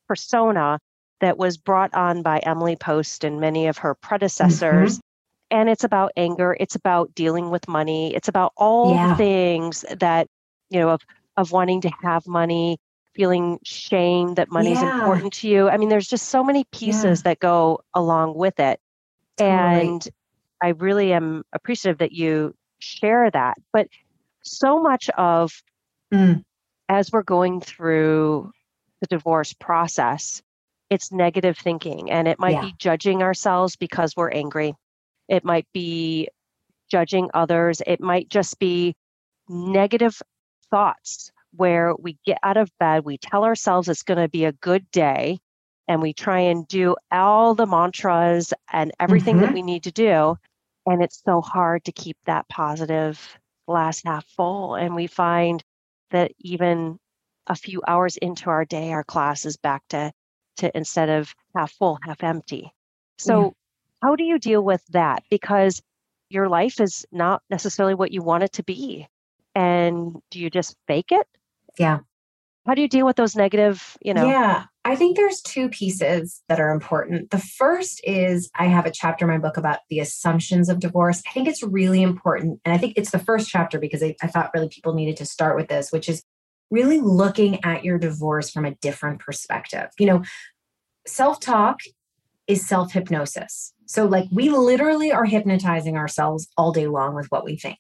persona 0.07 0.79
that 1.21 1.39
was 1.39 1.57
brought 1.57 1.95
on 1.95 2.23
by 2.23 2.39
Emily 2.39 2.77
Post 2.77 3.25
and 3.25 3.41
many 3.41 3.67
of 3.67 3.79
her 3.79 3.95
predecessors. 3.95 4.99
Mm-hmm. 4.99 5.01
And 5.49 5.69
it's 5.69 5.85
about 5.85 6.13
anger, 6.17 6.57
it's 6.59 6.75
about 6.75 7.15
dealing 7.15 7.51
with 7.51 7.69
money, 7.69 8.15
it's 8.15 8.29
about 8.29 8.53
all 8.57 8.95
yeah. 8.95 9.17
things 9.17 9.85
that, 10.01 10.29
you 10.71 10.81
know, 10.81 10.91
of 10.91 11.03
of 11.37 11.53
wanting 11.53 11.83
to 11.83 11.91
have 12.03 12.27
money, 12.27 12.79
feeling 13.15 13.59
shame 13.63 14.35
that 14.35 14.51
money's 14.51 14.81
yeah. 14.81 14.99
important 14.99 15.33
to 15.35 15.49
you. 15.49 15.69
I 15.69 15.77
mean, 15.77 15.89
there's 15.89 16.09
just 16.09 16.29
so 16.31 16.43
many 16.43 16.65
pieces 16.65 17.21
yeah. 17.21 17.31
that 17.31 17.39
go 17.39 17.81
along 17.95 18.35
with 18.35 18.59
it. 18.59 18.81
Totally. 19.37 19.89
And 19.89 20.09
I 20.63 20.69
really 20.69 21.13
am 21.13 21.45
appreciative 21.53 21.99
that 21.99 22.13
you 22.13 22.55
share 22.79 23.31
that. 23.31 23.57
But 23.73 23.89
so 24.43 24.81
much 24.81 25.11
of 25.11 25.63
mm. 26.13 26.43
as 26.89 27.13
we're 27.13 27.23
going 27.23 27.61
through 27.61 28.53
the 29.01 29.07
divorce 29.07 29.53
process, 29.53 30.43
it's 30.89 31.13
negative 31.13 31.59
thinking 31.59 32.11
and 32.11 32.29
it 32.29 32.39
might 32.39 32.55
yeah. 32.55 32.61
be 32.63 32.75
judging 32.79 33.23
ourselves 33.23 33.77
because 33.77 34.15
we're 34.17 34.31
angry. 34.31 34.75
It 35.29 35.45
might 35.45 35.67
be 35.73 36.29
judging 36.91 37.29
others. 37.35 37.83
It 37.87 38.01
might 38.01 38.29
just 38.29 38.59
be 38.59 38.95
negative 39.49 40.21
thoughts 40.71 41.33
where 41.53 41.95
we 41.97 42.19
get 42.25 42.39
out 42.43 42.57
of 42.57 42.71
bed, 42.79 43.05
we 43.05 43.19
tell 43.19 43.45
ourselves 43.45 43.89
it's 43.89 44.03
going 44.03 44.21
to 44.21 44.29
be 44.29 44.45
a 44.45 44.53
good 44.53 44.91
day, 44.91 45.39
and 45.89 46.03
we 46.03 46.13
try 46.13 46.41
and 46.41 46.67
do 46.69 46.97
all 47.11 47.55
the 47.55 47.67
mantras 47.67 48.53
and 48.73 48.93
everything 48.99 49.37
mm-hmm. 49.37 49.47
that 49.47 49.55
we 49.55 49.63
need 49.63 49.85
to 49.85 49.93
do. 49.93 50.37
And 50.87 51.03
it's 51.03 51.23
so 51.25 51.41
hard 51.41 51.85
to 51.85 51.93
keep 51.93 52.17
that 52.27 52.49
positive 52.49 53.39
glass 53.67 54.03
half 54.05 54.25
full. 54.27 54.75
And 54.75 54.95
we 54.95 55.07
find 55.07 55.63
that 56.11 56.33
even 56.41 56.99
a 57.47 57.55
few 57.55 57.83
hours 57.87 58.17
into 58.17 58.51
our 58.51 58.65
day, 58.65 58.93
our 58.93 59.05
class 59.05 59.45
is 59.45 59.57
back 59.57 59.83
to, 59.91 60.13
to 60.59 60.77
instead 60.77 61.09
of 61.09 61.35
half 61.55 61.73
full, 61.73 61.99
half 62.03 62.23
empty. 62.23 62.73
So, 63.19 63.45
yeah. 63.45 63.51
how 64.03 64.17
do 64.17 64.25
you 64.25 64.39
deal 64.39 64.63
with 64.63 64.85
that? 64.91 65.23
Because 65.31 65.81
your 66.29 66.49
life 66.49 66.81
is 66.81 67.07
not 67.13 67.43
necessarily 67.51 67.95
what 67.95 68.13
you 68.13 68.23
want 68.23 68.45
it 68.45 68.53
to 68.55 68.63
be. 68.63 69.09
And 69.55 70.17
do 70.31 70.41
you 70.41 70.51
just 70.51 70.77
fake 70.87 71.13
it? 71.13 71.27
Yeah. 71.79 72.01
How 72.67 72.75
do 72.75 72.83
you 72.83 72.89
deal 72.89 73.07
with 73.07 73.17
those 73.17 73.37
negative, 73.37 73.97
you 74.03 74.13
know? 74.13 74.27
Yeah. 74.27 74.65
I 74.85 74.97
think 74.97 75.17
there's 75.17 75.41
two 75.41 75.69
pieces 75.69 76.43
that 76.49 76.61
are 76.61 76.71
important. 76.71 77.31
The 77.31 77.39
first 77.39 78.01
is 78.05 78.51
I 78.57 78.67
have 78.67 78.87
a 78.87 78.91
chapter 78.91 79.25
in 79.25 79.31
my 79.31 79.39
book 79.39 79.57
about 79.57 79.81
the 79.89 80.01
assumptions 80.01 80.69
of 80.69 80.81
divorce. 80.81 81.23
I 81.29 81.33
think 81.33 81.49
it's 81.49 81.63
really 81.63 82.03
important. 82.03 82.61
And 82.65 82.75
I 82.75 82.79
think 82.79 82.95
it's 82.97 83.11
the 83.11 83.19
first 83.19 83.49
chapter 83.49 83.79
because 83.79 84.03
I, 84.03 84.17
I 84.23 84.27
thought 84.27 84.51
really 84.55 84.69
people 84.69 84.95
needed 84.95 85.17
to 85.19 85.27
start 85.27 85.57
with 85.57 85.69
this, 85.69 85.91
which 85.91 86.09
is 86.09 86.23
really 86.71 87.01
looking 87.01 87.65
at 87.65 87.85
your 87.85 87.99
divorce 87.99 88.51
from 88.51 88.65
a 88.65 88.75
different 88.77 89.21
perspective. 89.21 89.89
You 89.99 90.07
know, 90.07 90.23
self 91.07 91.41
talk 91.41 91.81
is 92.47 92.67
self 92.67 92.93
hypnosis. 92.93 93.73
So, 93.87 94.07
like, 94.07 94.27
we 94.33 94.49
literally 94.49 95.13
are 95.13 95.25
hypnotizing 95.25 95.97
ourselves 95.97 96.49
all 96.57 96.73
day 96.73 96.89
long 96.89 97.15
with 97.15 97.27
what 97.31 97.45
we 97.45 97.57
think. 97.57 97.79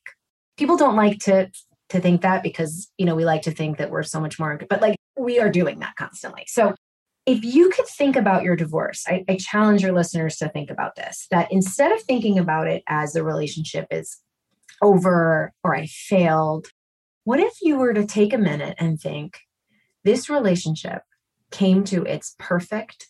People 0.56 0.76
don't 0.76 0.96
like 0.96 1.18
to 1.20 1.50
to 1.90 2.00
think 2.00 2.22
that 2.22 2.42
because 2.42 2.90
you 2.98 3.06
know 3.06 3.14
we 3.14 3.24
like 3.24 3.42
to 3.42 3.50
think 3.50 3.78
that 3.78 3.90
we're 3.90 4.02
so 4.02 4.20
much 4.20 4.38
more 4.38 4.58
but 4.68 4.80
like 4.80 4.96
we 5.18 5.38
are 5.40 5.50
doing 5.50 5.78
that 5.80 5.96
constantly. 5.96 6.44
So 6.46 6.74
if 7.24 7.42
you 7.42 7.70
could 7.70 7.86
think 7.86 8.14
about 8.14 8.44
your 8.44 8.56
divorce 8.56 9.04
I, 9.08 9.24
I, 9.28 9.36
challenge 9.36 9.82
your 9.82 9.92
listeners 9.92 10.36
to 10.36 10.48
think 10.48 10.70
about 10.70 10.94
this 10.94 11.26
that 11.30 11.50
instead 11.50 11.90
of 11.92 12.00
thinking 12.02 12.38
about 12.38 12.68
it 12.68 12.84
as 12.86 13.12
the 13.12 13.24
relationship 13.24 13.86
is 13.90 14.18
over 14.80 15.52
or 15.64 15.74
i 15.74 15.86
failed 15.86 16.68
what 17.24 17.40
if 17.40 17.54
you 17.60 17.76
were 17.76 17.92
to 17.92 18.06
take 18.06 18.32
a 18.32 18.38
minute 18.38 18.76
and 18.78 19.00
think 19.00 19.40
this 20.04 20.30
relationship 20.30 21.02
came 21.50 21.82
to 21.82 22.04
its 22.04 22.36
perfect 22.38 23.08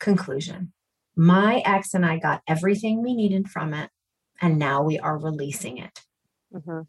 conclusion. 0.00 0.72
My 1.14 1.62
ex 1.66 1.92
and 1.92 2.06
i 2.06 2.18
got 2.18 2.42
everything 2.48 3.02
we 3.02 3.14
needed 3.14 3.50
from 3.50 3.74
it 3.74 3.90
and 4.40 4.58
now 4.58 4.82
we 4.82 4.98
are 4.98 5.18
releasing 5.18 5.76
it. 5.78 6.00
Mm-hmm. 6.54 6.82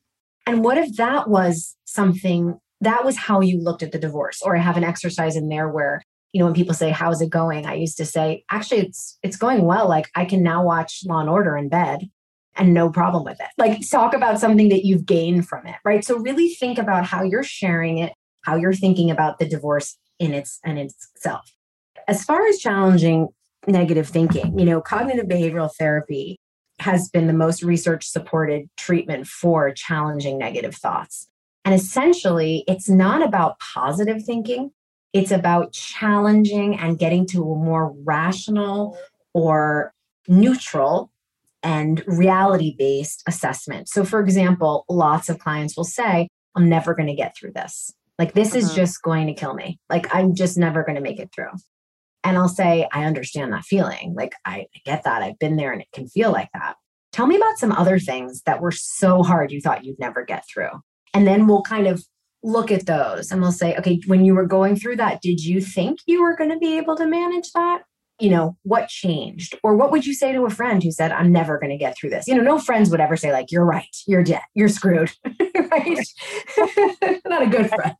And 0.45 0.63
what 0.63 0.77
if 0.77 0.95
that 0.95 1.29
was 1.29 1.75
something 1.85 2.59
that 2.81 3.03
was 3.03 3.17
how 3.17 3.41
you 3.41 3.59
looked 3.59 3.83
at 3.83 3.91
the 3.91 3.99
divorce? 3.99 4.41
Or 4.41 4.55
I 4.55 4.59
have 4.59 4.77
an 4.77 4.83
exercise 4.83 5.35
in 5.35 5.49
there 5.49 5.67
where, 5.67 6.01
you 6.31 6.39
know, 6.39 6.45
when 6.45 6.55
people 6.55 6.73
say, 6.73 6.91
How's 6.91 7.21
it 7.21 7.29
going? 7.29 7.65
I 7.65 7.75
used 7.75 7.97
to 7.97 8.05
say, 8.05 8.43
actually 8.49 8.81
it's 8.81 9.17
it's 9.23 9.37
going 9.37 9.63
well. 9.63 9.87
Like 9.87 10.09
I 10.15 10.25
can 10.25 10.43
now 10.43 10.63
watch 10.63 11.01
Law 11.05 11.19
and 11.19 11.29
Order 11.29 11.57
in 11.57 11.69
bed 11.69 12.09
and 12.55 12.73
no 12.73 12.89
problem 12.89 13.23
with 13.23 13.39
it. 13.39 13.47
Like 13.57 13.79
talk 13.89 14.13
about 14.13 14.39
something 14.39 14.69
that 14.69 14.85
you've 14.85 15.05
gained 15.05 15.47
from 15.47 15.65
it, 15.67 15.75
right? 15.85 16.03
So 16.03 16.17
really 16.17 16.49
think 16.49 16.77
about 16.77 17.05
how 17.05 17.23
you're 17.23 17.43
sharing 17.43 17.97
it, 17.97 18.13
how 18.41 18.55
you're 18.55 18.73
thinking 18.73 19.11
about 19.11 19.39
the 19.39 19.47
divorce 19.47 19.97
in 20.19 20.33
its 20.33 20.59
and 20.63 20.77
itself. 20.77 21.51
As 22.07 22.23
far 22.23 22.45
as 22.47 22.57
challenging 22.57 23.29
negative 23.67 24.07
thinking, 24.07 24.57
you 24.57 24.65
know, 24.65 24.81
cognitive 24.81 25.27
behavioral 25.27 25.69
therapy 25.77 26.39
has 26.81 27.09
been 27.09 27.27
the 27.27 27.33
most 27.33 27.63
research 27.63 28.07
supported 28.07 28.69
treatment 28.77 29.27
for 29.27 29.71
challenging 29.71 30.37
negative 30.37 30.75
thoughts. 30.75 31.27
And 31.65 31.75
essentially, 31.75 32.63
it's 32.67 32.89
not 32.89 33.21
about 33.21 33.59
positive 33.59 34.23
thinking, 34.23 34.71
it's 35.13 35.31
about 35.31 35.73
challenging 35.73 36.77
and 36.77 36.99
getting 36.99 37.25
to 37.27 37.41
a 37.41 37.55
more 37.55 37.95
rational 38.03 38.97
or 39.33 39.93
neutral 40.27 41.11
and 41.63 42.03
reality 42.07 42.75
based 42.77 43.23
assessment. 43.27 43.89
So, 43.89 44.05
for 44.05 44.21
example, 44.21 44.85
lots 44.87 45.29
of 45.29 45.39
clients 45.39 45.75
will 45.75 45.83
say, 45.83 46.27
I'm 46.55 46.69
never 46.69 46.93
going 46.93 47.07
to 47.07 47.15
get 47.15 47.35
through 47.35 47.51
this. 47.53 47.91
Like, 48.17 48.33
this 48.33 48.53
is 48.53 48.67
mm-hmm. 48.67 48.75
just 48.75 49.01
going 49.01 49.27
to 49.27 49.33
kill 49.33 49.53
me. 49.53 49.79
Like, 49.89 50.13
I'm 50.13 50.35
just 50.35 50.57
never 50.57 50.83
going 50.83 50.95
to 50.95 51.01
make 51.01 51.19
it 51.19 51.31
through. 51.33 51.51
And 52.23 52.37
I'll 52.37 52.49
say, 52.49 52.87
I 52.91 53.05
understand 53.05 53.53
that 53.53 53.63
feeling. 53.63 54.13
Like, 54.15 54.33
I 54.45 54.67
get 54.85 55.03
that. 55.03 55.21
I've 55.21 55.39
been 55.39 55.55
there 55.55 55.71
and 55.71 55.81
it 55.81 55.87
can 55.93 56.07
feel 56.07 56.31
like 56.31 56.49
that. 56.53 56.75
Tell 57.11 57.27
me 57.27 57.37
about 57.37 57.57
some 57.57 57.71
other 57.71 57.97
things 57.97 58.41
that 58.45 58.61
were 58.61 58.71
so 58.71 59.23
hard 59.23 59.51
you 59.51 59.61
thought 59.61 59.85
you'd 59.85 59.99
never 59.99 60.23
get 60.23 60.43
through. 60.51 60.69
And 61.13 61.25
then 61.25 61.47
we'll 61.47 61.63
kind 61.63 61.87
of 61.87 62.03
look 62.43 62.71
at 62.71 62.85
those 62.85 63.31
and 63.31 63.41
we'll 63.41 63.51
say, 63.51 63.75
okay, 63.77 63.99
when 64.07 64.23
you 64.25 64.35
were 64.35 64.45
going 64.45 64.75
through 64.75 64.97
that, 64.97 65.21
did 65.21 65.43
you 65.43 65.61
think 65.61 65.99
you 66.05 66.21
were 66.21 66.35
going 66.35 66.49
to 66.51 66.57
be 66.57 66.77
able 66.77 66.95
to 66.97 67.05
manage 67.05 67.51
that? 67.53 67.81
You 68.19 68.29
know, 68.29 68.57
what 68.63 68.89
changed? 68.89 69.57
Or 69.63 69.75
what 69.77 69.91
would 69.91 70.05
you 70.05 70.13
say 70.13 70.33
to 70.33 70.45
a 70.45 70.49
friend 70.49 70.83
who 70.83 70.91
said, 70.91 71.11
I'm 71.11 71.31
never 71.31 71.57
going 71.57 71.71
to 71.71 71.77
get 71.77 71.97
through 71.97 72.09
this? 72.09 72.27
You 72.27 72.35
know, 72.35 72.43
no 72.43 72.59
friends 72.59 72.89
would 72.89 72.99
ever 72.99 73.15
say, 73.15 73.31
like, 73.31 73.49
you're 73.49 73.65
right, 73.65 73.95
you're 74.07 74.23
dead, 74.23 74.41
you're 74.55 74.67
screwed, 74.67 75.11
right? 75.55 75.97
Not 77.25 77.43
a 77.43 77.47
good 77.47 77.69
friend. 77.69 77.95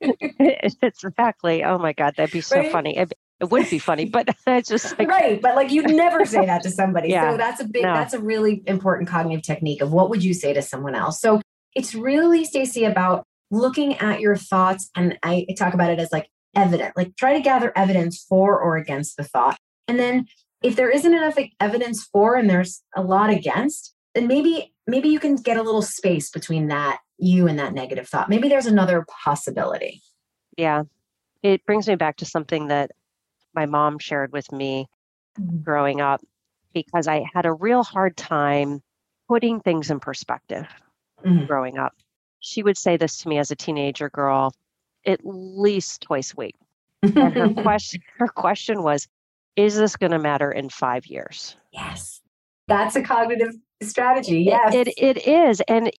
it's 0.00 0.76
exactly. 0.82 1.62
Oh 1.62 1.78
my 1.78 1.92
God, 1.92 2.14
that'd 2.16 2.32
be 2.32 2.40
so 2.40 2.56
right? 2.56 2.72
funny. 2.72 2.98
It, 3.42 3.50
would 3.50 3.68
be 3.68 3.78
funny, 3.78 4.04
but 4.04 4.28
it's 4.46 4.68
just 4.68 4.98
like, 4.98 5.08
right. 5.08 5.40
But 5.40 5.56
like 5.56 5.70
you'd 5.70 5.90
never 5.90 6.24
say 6.24 6.46
that 6.46 6.62
to 6.62 6.70
somebody. 6.70 7.08
yeah, 7.08 7.32
so 7.32 7.36
that's 7.36 7.60
a 7.60 7.64
big, 7.64 7.82
no. 7.82 7.94
that's 7.94 8.14
a 8.14 8.20
really 8.20 8.62
important 8.66 9.08
cognitive 9.08 9.42
technique 9.42 9.82
of 9.82 9.92
what 9.92 10.10
would 10.10 10.22
you 10.22 10.32
say 10.32 10.52
to 10.52 10.62
someone 10.62 10.94
else. 10.94 11.20
So 11.20 11.40
it's 11.74 11.94
really, 11.94 12.44
Stacy, 12.44 12.84
about 12.84 13.24
looking 13.50 13.96
at 13.98 14.20
your 14.20 14.36
thoughts. 14.36 14.90
And 14.96 15.18
I 15.22 15.46
talk 15.58 15.74
about 15.74 15.90
it 15.90 15.98
as 15.98 16.12
like 16.12 16.28
evident, 16.56 16.96
like 16.96 17.16
try 17.16 17.34
to 17.34 17.40
gather 17.40 17.72
evidence 17.76 18.24
for 18.28 18.58
or 18.58 18.76
against 18.76 19.16
the 19.16 19.24
thought. 19.24 19.58
And 19.88 19.98
then 19.98 20.26
if 20.62 20.76
there 20.76 20.90
isn't 20.90 21.12
enough 21.12 21.36
evidence 21.60 22.04
for 22.04 22.36
and 22.36 22.48
there's 22.48 22.82
a 22.96 23.02
lot 23.02 23.30
against, 23.30 23.94
then 24.14 24.26
maybe 24.26 24.72
maybe 24.86 25.08
you 25.08 25.18
can 25.18 25.36
get 25.36 25.56
a 25.56 25.62
little 25.62 25.82
space 25.82 26.30
between 26.30 26.68
that 26.68 26.98
you 27.18 27.46
and 27.46 27.58
that 27.58 27.74
negative 27.74 28.08
thought. 28.08 28.28
Maybe 28.28 28.48
there's 28.48 28.66
another 28.66 29.04
possibility. 29.24 30.02
Yeah. 30.56 30.84
It 31.42 31.64
brings 31.66 31.88
me 31.88 31.94
back 31.94 32.16
to 32.18 32.24
something 32.24 32.68
that 32.68 32.92
my 33.54 33.66
mom 33.66 33.98
shared 33.98 34.32
with 34.32 34.50
me 34.52 34.88
mm-hmm. 35.38 35.58
growing 35.58 36.00
up 36.00 36.20
because 36.72 37.06
I 37.06 37.24
had 37.34 37.46
a 37.46 37.52
real 37.52 37.82
hard 37.82 38.16
time 38.16 38.82
putting 39.28 39.60
things 39.60 39.90
in 39.90 40.00
perspective 40.00 40.66
mm-hmm. 41.24 41.46
growing 41.46 41.78
up. 41.78 41.94
She 42.40 42.62
would 42.62 42.76
say 42.76 42.96
this 42.96 43.18
to 43.18 43.28
me 43.28 43.38
as 43.38 43.50
a 43.50 43.56
teenager 43.56 44.10
girl 44.10 44.54
at 45.04 45.20
least 45.24 46.02
twice 46.02 46.32
a 46.32 46.36
week. 46.36 46.54
and 47.02 47.34
her 47.34 47.52
question 47.62 48.00
her 48.18 48.28
question 48.28 48.82
was, 48.82 49.08
is 49.56 49.76
this 49.76 49.96
going 49.96 50.12
to 50.12 50.18
matter 50.18 50.50
in 50.50 50.68
5 50.70 51.06
years? 51.06 51.56
Yes. 51.72 52.20
That's 52.68 52.96
a 52.96 53.02
cognitive 53.02 53.54
strategy. 53.82 54.40
Yes. 54.42 54.74
It, 54.74 54.88
it, 54.88 55.16
it 55.18 55.28
is 55.28 55.60
and 55.62 55.90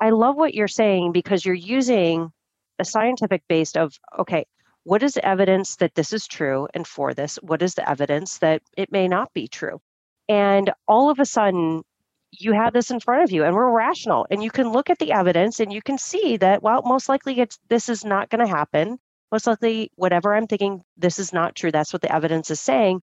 I 0.00 0.10
love 0.10 0.36
what 0.36 0.54
you're 0.54 0.68
saying 0.68 1.12
because 1.12 1.44
you're 1.44 1.54
using 1.54 2.32
a 2.78 2.84
scientific 2.84 3.42
based 3.48 3.76
of 3.76 3.98
okay, 4.18 4.46
what 4.84 5.02
is 5.02 5.14
the 5.14 5.26
evidence 5.26 5.76
that 5.76 5.94
this 5.94 6.12
is 6.12 6.26
true 6.26 6.68
and 6.74 6.86
for 6.86 7.14
this? 7.14 7.36
What 7.42 7.62
is 7.62 7.74
the 7.74 7.88
evidence 7.88 8.38
that 8.38 8.62
it 8.76 8.92
may 8.92 9.08
not 9.08 9.32
be 9.32 9.48
true? 9.48 9.80
And 10.28 10.70
all 10.86 11.10
of 11.10 11.18
a 11.18 11.24
sudden 11.26 11.82
you 12.30 12.52
have 12.52 12.72
this 12.72 12.90
in 12.90 13.00
front 13.00 13.22
of 13.22 13.30
you 13.30 13.44
and 13.44 13.54
we're 13.54 13.70
rational 13.70 14.26
and 14.30 14.42
you 14.42 14.50
can 14.50 14.72
look 14.72 14.90
at 14.90 14.98
the 14.98 15.12
evidence 15.12 15.60
and 15.60 15.72
you 15.72 15.80
can 15.80 15.96
see 15.98 16.36
that 16.38 16.62
well 16.62 16.82
most 16.84 17.08
likely 17.08 17.38
it's 17.40 17.58
this 17.68 17.88
is 17.88 18.04
not 18.04 18.28
going 18.30 18.44
to 18.44 18.50
happen. 18.52 18.98
Most 19.32 19.46
likely 19.46 19.90
whatever 19.96 20.34
i'm 20.34 20.46
thinking 20.46 20.82
this 20.96 21.18
is 21.18 21.32
not 21.32 21.54
true 21.54 21.70
that's 21.72 21.92
what 21.92 22.02
the 22.02 22.12
evidence 22.14 22.50
is 22.50 22.60
saying. 22.60 23.00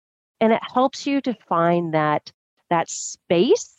And 0.42 0.54
it 0.54 0.62
helps 0.74 1.08
you 1.08 1.22
to 1.22 1.34
find 1.48 1.94
that 1.94 2.32
that 2.70 2.90
space 2.90 3.72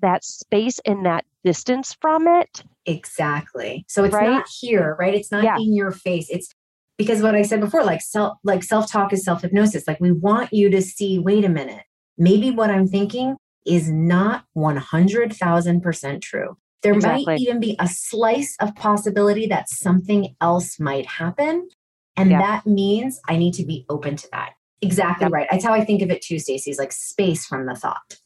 that 0.00 0.24
space 0.24 0.80
and 0.84 1.06
that 1.06 1.24
distance 1.44 1.96
from 2.00 2.26
it. 2.26 2.64
Exactly. 2.86 3.84
So 3.88 4.04
it's 4.04 4.14
Right? 4.14 4.28
not 4.28 4.46
here 4.60 4.96
right? 4.98 5.14
It's 5.14 5.30
not 5.30 5.44
Yeah. 5.44 5.56
in 5.56 5.74
your 5.74 5.90
face. 5.92 6.28
It's 6.30 6.52
because 6.98 7.22
what 7.22 7.34
i 7.34 7.42
said 7.42 7.60
before 7.60 7.84
like 7.84 8.00
self 8.00 8.36
like 8.44 8.62
self-talk 8.62 9.12
is 9.12 9.24
self-hypnosis 9.24 9.86
like 9.86 10.00
we 10.00 10.12
want 10.12 10.52
you 10.52 10.70
to 10.70 10.80
see 10.82 11.18
wait 11.18 11.44
a 11.44 11.48
minute 11.48 11.82
maybe 12.18 12.50
what 12.50 12.70
i'm 12.70 12.86
thinking 12.86 13.36
is 13.64 13.88
not 13.90 14.44
100,000% 14.56 16.20
true 16.20 16.56
there 16.82 16.94
Exactly. 16.94 17.24
might 17.26 17.38
even 17.40 17.60
be 17.60 17.76
a 17.78 17.86
slice 17.86 18.56
of 18.60 18.74
possibility 18.74 19.46
that 19.46 19.68
something 19.68 20.34
else 20.40 20.80
might 20.80 21.06
happen 21.06 21.68
and 22.16 22.30
Yeah. 22.30 22.40
that 22.40 22.66
means 22.66 23.20
i 23.28 23.36
need 23.36 23.54
to 23.54 23.64
be 23.64 23.84
open 23.88 24.16
to 24.16 24.28
that 24.32 24.50
exactly 24.80 25.24
Yep. 25.26 25.32
right 25.32 25.48
that's 25.50 25.64
how 25.64 25.72
i 25.72 25.84
think 25.84 26.02
of 26.02 26.10
it 26.10 26.22
too 26.22 26.38
stacy 26.38 26.70
is 26.70 26.78
like 26.78 26.92
space 26.92 27.46
from 27.46 27.66
the 27.66 27.74
thought 27.74 28.18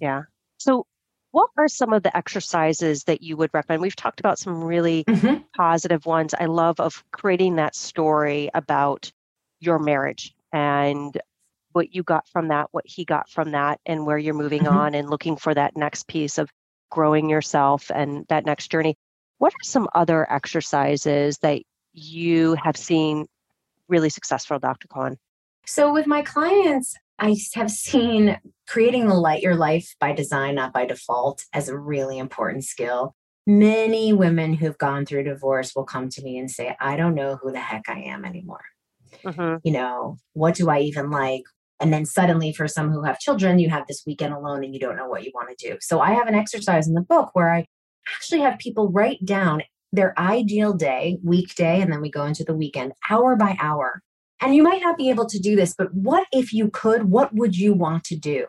Yeah. 0.00 0.22
so 0.58 0.86
what 1.34 1.50
are 1.56 1.66
some 1.66 1.92
of 1.92 2.04
the 2.04 2.16
exercises 2.16 3.02
that 3.04 3.20
you 3.20 3.36
would 3.36 3.50
recommend 3.52 3.82
we've 3.82 3.96
talked 3.96 4.20
about 4.20 4.38
some 4.38 4.62
really 4.62 5.02
Mhm. 5.08 5.44
positive 5.56 6.06
ones 6.06 6.32
i 6.38 6.44
love 6.46 6.78
of 6.78 7.02
creating 7.10 7.56
that 7.56 7.74
story 7.74 8.48
about 8.54 9.10
your 9.58 9.80
marriage 9.80 10.32
and 10.52 11.20
what 11.72 11.92
you 11.92 12.04
got 12.04 12.28
from 12.28 12.48
that 12.48 12.68
what 12.70 12.86
he 12.86 13.04
got 13.04 13.28
from 13.28 13.50
that 13.50 13.80
and 13.84 14.06
where 14.06 14.16
you're 14.16 14.32
moving 14.32 14.62
Mhm. 14.62 14.72
on 14.72 14.94
and 14.94 15.10
looking 15.10 15.36
for 15.36 15.52
that 15.52 15.76
next 15.76 16.06
piece 16.06 16.38
of 16.38 16.48
growing 16.90 17.28
yourself 17.28 17.90
and 17.92 18.24
that 18.28 18.46
next 18.46 18.70
journey 18.70 18.96
what 19.38 19.52
are 19.52 19.64
some 19.64 19.88
other 19.92 20.30
exercises 20.32 21.38
that 21.38 21.60
you 21.92 22.54
have 22.54 22.76
seen 22.76 23.26
really 23.88 24.08
successful 24.10 24.60
dr 24.60 24.86
cohen 24.86 25.18
So 25.66 25.92
with 25.92 26.06
my 26.06 26.22
clients, 26.22 26.96
I 27.18 27.36
have 27.54 27.70
seen 27.70 28.38
creating 28.68 29.06
the 29.06 29.14
light 29.14 29.42
your 29.42 29.54
life 29.54 29.94
by 30.00 30.12
design, 30.12 30.56
not 30.56 30.72
by 30.72 30.86
default, 30.86 31.44
as 31.52 31.68
a 31.68 31.78
really 31.78 32.18
important 32.18 32.64
skill. 32.64 33.14
Many 33.46 34.12
women 34.12 34.54
who've 34.54 34.78
gone 34.78 35.04
through 35.06 35.24
divorce 35.24 35.74
will 35.74 35.84
come 35.84 36.08
to 36.08 36.22
me 36.22 36.38
and 36.38 36.50
say, 36.50 36.76
I 36.80 36.96
don't 36.96 37.14
know 37.14 37.36
who 37.36 37.52
the 37.52 37.60
heck 37.60 37.88
I 37.88 38.00
am 38.00 38.24
anymore. 38.24 38.64
hmm 39.24 39.56
You 39.62 39.72
know, 39.72 40.16
what 40.32 40.54
do 40.54 40.70
I 40.70 40.80
even 40.80 41.10
like? 41.10 41.42
And 41.80 41.92
then 41.92 42.06
suddenly, 42.06 42.52
for 42.52 42.66
some 42.68 42.90
who 42.90 43.02
have 43.02 43.18
children, 43.18 43.58
you 43.58 43.68
have 43.68 43.86
this 43.86 44.02
weekend 44.06 44.32
alone 44.32 44.64
and 44.64 44.72
you 44.72 44.80
don't 44.80 44.96
know 44.96 45.08
what 45.08 45.24
you 45.24 45.32
want 45.34 45.56
to 45.56 45.68
do. 45.68 45.76
So 45.80 46.00
I 46.00 46.12
have 46.12 46.28
an 46.28 46.34
exercise 46.34 46.88
in 46.88 46.94
the 46.94 47.00
book 47.00 47.30
where 47.34 47.52
I 47.52 47.66
actually 48.14 48.40
have 48.40 48.58
people 48.58 48.90
write 48.90 49.24
down 49.24 49.62
their 49.92 50.18
ideal 50.18 50.72
day, 50.72 51.18
weekday, 51.22 51.80
and 51.80 51.92
then 51.92 52.00
we 52.00 52.10
go 52.10 52.24
into 52.24 52.44
the 52.44 52.54
weekend, 52.54 52.92
hour 53.10 53.36
by 53.36 53.56
hour. 53.60 54.02
And 54.40 54.54
you 54.54 54.62
might 54.62 54.82
not 54.82 54.96
be 54.96 55.10
able 55.10 55.26
to 55.26 55.38
do 55.38 55.56
this, 55.56 55.74
but 55.76 55.94
what 55.94 56.26
if 56.32 56.52
you 56.52 56.70
could? 56.70 57.04
What 57.04 57.34
would 57.34 57.56
you 57.56 57.72
want 57.72 58.04
to 58.04 58.16
do? 58.16 58.46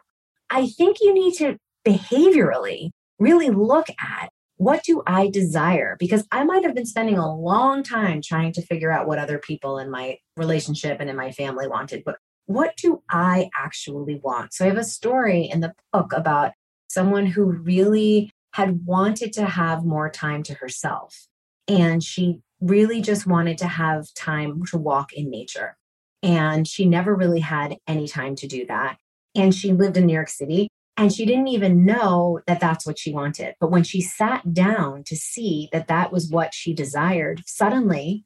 I 0.50 0.68
think 0.68 0.98
you 1.02 1.14
need 1.14 1.36
to 1.36 1.58
behaviorally 1.88 2.90
really 3.20 3.50
look 3.50 3.88
at 4.00 4.30
what 4.58 4.84
do 4.84 5.04
I 5.06 5.30
desire? 5.30 5.98
Because 6.00 6.26
I 6.32 6.44
might 6.46 6.64
have 6.64 6.76
been 6.76 6.86
spending 6.86 7.18
a 7.18 7.36
long 7.36 7.84
time 7.84 8.22
trying 8.22 8.54
to 8.54 8.62
figure 8.62 8.92
out 8.92 9.08
what 9.08 9.20
other 9.20 9.38
people 9.38 9.78
in 9.80 9.92
my 9.92 10.18
relationship 10.38 10.98
and 11.00 11.10
in 11.10 11.16
my 11.16 11.32
family 11.32 11.68
wanted, 11.68 12.04
but 12.06 12.16
what 12.46 12.76
do 12.78 13.02
I 13.10 13.50
actually 13.58 14.20
want? 14.24 14.54
So 14.54 14.66
I 14.66 14.70
have 14.70 14.78
a 14.78 14.84
story 14.84 15.44
in 15.44 15.60
the 15.60 15.74
book 15.92 16.14
about 16.14 16.54
someone 16.88 17.26
who 17.26 17.44
really 17.44 18.32
had 18.54 18.86
wanted 18.86 19.34
to 19.34 19.46
have 19.46 19.84
more 19.84 20.10
time 20.10 20.44
to 20.44 20.54
herself. 20.54 21.28
And 21.68 22.04
she 22.04 22.40
really 22.62 23.02
just 23.02 23.28
wanted 23.28 23.58
to 23.60 23.68
have 23.68 24.14
time 24.14 24.64
to 24.72 24.78
walk 24.78 25.14
in 25.14 25.30
nature. 25.30 25.78
And 26.24 26.68
she 26.68 26.86
never 26.86 27.16
really 27.16 27.40
had 27.40 27.78
any 27.88 28.08
time 28.08 28.36
to 28.38 28.48
do 28.48 28.66
that. 28.68 28.98
And 29.36 29.54
she 29.54 29.74
lived 29.74 29.98
in 29.98 30.06
New 30.06 30.14
York 30.14 30.30
City 30.30 30.70
and 30.98 31.14
she 31.14 31.26
didn't 31.26 31.50
even 31.50 31.86
know 31.86 32.40
that 32.48 32.60
that's 32.60 32.86
what 32.86 32.98
she 32.98 33.12
wanted. 33.12 33.56
But 33.60 33.70
when 33.70 33.84
she 33.84 34.02
sat 34.02 34.54
down 34.54 35.04
to 35.06 35.16
see 35.16 35.70
that 35.74 35.88
that 35.88 36.12
was 36.12 36.30
what 36.30 36.54
she 36.54 36.74
desired, 36.74 37.42
suddenly 37.46 38.26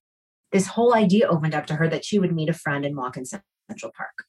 this 0.51 0.67
whole 0.67 0.93
idea 0.93 1.27
opened 1.27 1.55
up 1.55 1.65
to 1.67 1.75
her 1.75 1.87
that 1.87 2.05
she 2.05 2.19
would 2.19 2.33
meet 2.33 2.49
a 2.49 2.53
friend 2.53 2.85
and 2.85 2.95
walk 2.95 3.17
in 3.17 3.25
Central 3.25 3.91
Park. 3.95 4.25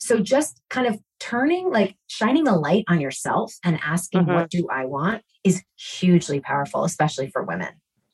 So 0.00 0.20
just 0.20 0.60
kind 0.70 0.86
of 0.86 0.98
turning, 1.18 1.70
like 1.70 1.96
shining 2.06 2.46
a 2.46 2.56
light 2.56 2.84
on 2.88 3.00
yourself 3.00 3.54
and 3.64 3.80
asking, 3.82 4.24
Mhm. 4.24 4.34
what 4.34 4.50
do 4.50 4.68
I 4.70 4.84
want 4.84 5.22
is 5.42 5.62
hugely 5.76 6.40
powerful, 6.40 6.84
especially 6.84 7.30
for 7.30 7.42
women. 7.42 7.70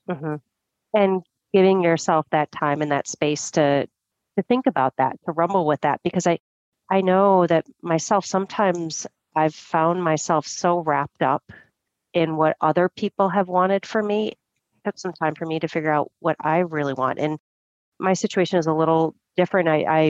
Hmm 0.08 0.34
And 0.94 1.22
giving 1.54 1.82
yourself 1.82 2.26
that 2.32 2.52
time 2.52 2.82
and 2.82 2.92
that 2.92 3.08
space 3.08 3.52
to 3.52 3.88
to 4.38 4.42
think 4.44 4.66
about 4.66 4.94
that, 4.98 5.18
to 5.26 5.32
rumble 5.32 5.66
with 5.66 5.82
that, 5.82 6.00
because 6.04 6.26
I 6.26 6.38
I 6.90 7.02
know 7.02 7.46
that 7.46 7.66
myself 7.82 8.26
sometimes 8.26 9.06
I've 9.36 9.54
found 9.54 10.02
myself 10.04 10.46
so 10.46 10.80
wrapped 10.80 11.22
up 11.22 11.44
in 12.14 12.36
what 12.36 12.56
other 12.60 12.88
people 12.88 13.28
have 13.30 13.48
wanted 13.48 13.86
for 13.86 14.02
me. 14.02 14.30
It 14.30 14.38
took 14.84 14.98
some 14.98 15.12
time 15.14 15.34
for 15.34 15.46
me 15.46 15.60
to 15.60 15.68
figure 15.68 15.92
out 15.92 16.12
what 16.20 16.36
I 16.40 16.60
really 16.60 16.94
want, 16.94 17.18
and 17.20 17.38
my 18.00 18.14
situation 18.14 18.58
is 18.58 18.66
a 18.68 18.74
little 18.74 19.14
different. 19.36 19.68
I, 19.68 19.84
I 19.84 20.02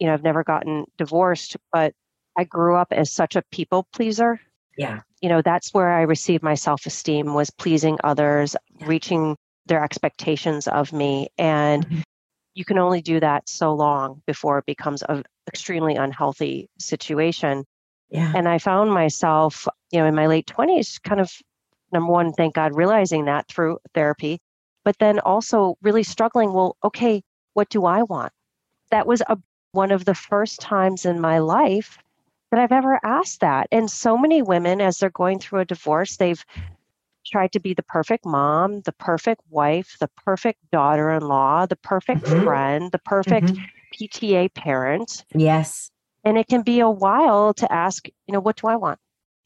you 0.00 0.08
know, 0.08 0.14
I've 0.14 0.24
never 0.24 0.44
gotten 0.44 0.86
divorced, 0.98 1.56
but 1.72 1.94
I 2.38 2.44
grew 2.44 2.76
up 2.76 2.92
as 2.92 3.12
such 3.12 3.36
a 3.36 3.42
people 3.52 3.86
pleaser 3.94 4.40
Yeah. 4.76 5.00
you 5.20 5.28
know 5.28 5.42
that's 5.42 5.74
where 5.74 5.90
i 5.90 6.02
received 6.02 6.42
my 6.42 6.54
self-esteem 6.54 7.34
was 7.34 7.50
pleasing 7.50 7.98
others 8.04 8.56
Yeah. 8.78 8.86
reaching 8.86 9.36
their 9.66 9.82
expectations 9.84 10.66
of 10.68 10.92
me 10.92 11.28
and 11.38 11.86
Mhm. 11.88 12.02
you 12.54 12.64
can 12.64 12.78
only 12.78 13.02
do 13.02 13.20
that 13.20 13.48
so 13.48 13.72
long 13.74 14.22
before 14.26 14.58
it 14.58 14.66
becomes 14.66 15.02
an 15.08 15.24
extremely 15.46 15.96
unhealthy 15.96 16.68
situation 16.78 17.64
Yeah. 18.08 18.32
and 18.34 18.48
i 18.48 18.58
found 18.58 18.92
myself 18.92 19.66
you 19.90 19.98
know 20.00 20.06
in 20.06 20.14
my 20.14 20.26
late 20.26 20.46
20s 20.46 20.98
kind 21.02 21.20
of 21.20 21.30
number 21.92 22.12
one 22.12 22.32
thank 22.32 22.54
god 22.54 22.74
realizing 22.74 23.24
that 23.26 23.46
through 23.48 23.78
therapy 23.94 24.38
but 24.84 24.96
then 24.98 25.18
also 25.20 25.76
really 25.82 26.02
struggling 26.02 26.52
well 26.52 26.76
okay 26.84 27.22
what 27.54 27.68
do 27.68 27.84
i 27.84 28.02
want 28.04 28.32
that 28.90 29.06
was 29.06 29.20
a, 29.28 29.36
one 29.72 29.90
of 29.92 30.04
the 30.04 30.14
first 30.14 30.60
times 30.60 31.04
in 31.04 31.20
my 31.20 31.38
life 31.38 31.98
that 32.50 32.60
I've 32.60 32.72
ever 32.72 33.00
asked 33.04 33.40
that. 33.40 33.68
And 33.70 33.90
so 33.90 34.16
many 34.18 34.42
women, 34.42 34.80
as 34.80 34.98
they're 34.98 35.10
going 35.10 35.38
through 35.38 35.60
a 35.60 35.64
divorce, 35.64 36.16
they've 36.16 36.44
tried 37.26 37.52
to 37.52 37.60
be 37.60 37.74
the 37.74 37.82
perfect 37.82 38.24
mom, 38.24 38.80
the 38.82 38.92
perfect 38.92 39.42
wife, 39.50 39.96
the 40.00 40.10
perfect 40.24 40.58
daughter 40.70 41.10
in 41.10 41.22
law, 41.22 41.66
the 41.66 41.76
perfect 41.76 42.22
Mhm. 42.22 42.44
friend, 42.44 42.92
the 42.92 42.98
perfect 42.98 43.52
Mhm. 43.52 43.66
PTA 43.92 44.48
parent. 44.48 45.24
Yes. 45.34 45.90
And 46.24 46.38
it 46.38 46.48
can 46.48 46.62
be 46.62 46.80
a 46.80 46.90
while 46.90 47.54
to 47.54 47.72
ask, 47.72 48.08
you 48.08 48.32
know, 48.32 48.40
what 48.40 48.56
do 48.56 48.66
I 48.66 48.76
want? 48.76 48.98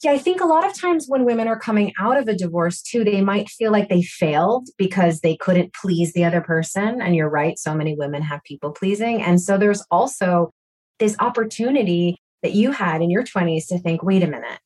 Yeah, 0.03 0.13
I 0.13 0.19
think 0.19 0.41
a 0.41 0.47
lot 0.47 0.67
of 0.67 0.75
times 0.75 1.07
when 1.09 1.25
women 1.25 1.49
are 1.49 1.59
coming 1.59 1.93
out 1.99 2.17
of 2.17 2.29
a 2.29 2.35
divorce 2.35 2.83
too, 2.83 3.05
they 3.05 3.23
might 3.23 3.49
feel 3.49 3.73
like 3.73 3.89
they 3.89 4.03
failed 4.03 4.69
because 4.77 5.21
they 5.21 5.37
couldn't 5.37 5.73
please 5.73 6.13
the 6.13 6.25
other 6.25 6.41
person. 6.41 7.01
And 7.01 7.15
you're 7.17 7.31
right, 7.31 7.59
so 7.59 7.75
many 7.75 7.95
women 7.95 8.21
have 8.23 8.43
people 8.45 8.71
pleasing. 8.73 9.23
And 9.23 9.41
so 9.41 9.57
there's 9.57 9.83
also 9.91 10.51
this 10.99 11.17
opportunity 11.21 12.19
that 12.45 12.53
you 12.53 12.71
had 12.73 13.01
in 13.03 13.11
your 13.11 13.25
20s 13.25 13.67
to 13.69 13.79
think, 13.79 14.03
wait 14.03 14.23
a 14.23 14.27
minute, 14.27 14.61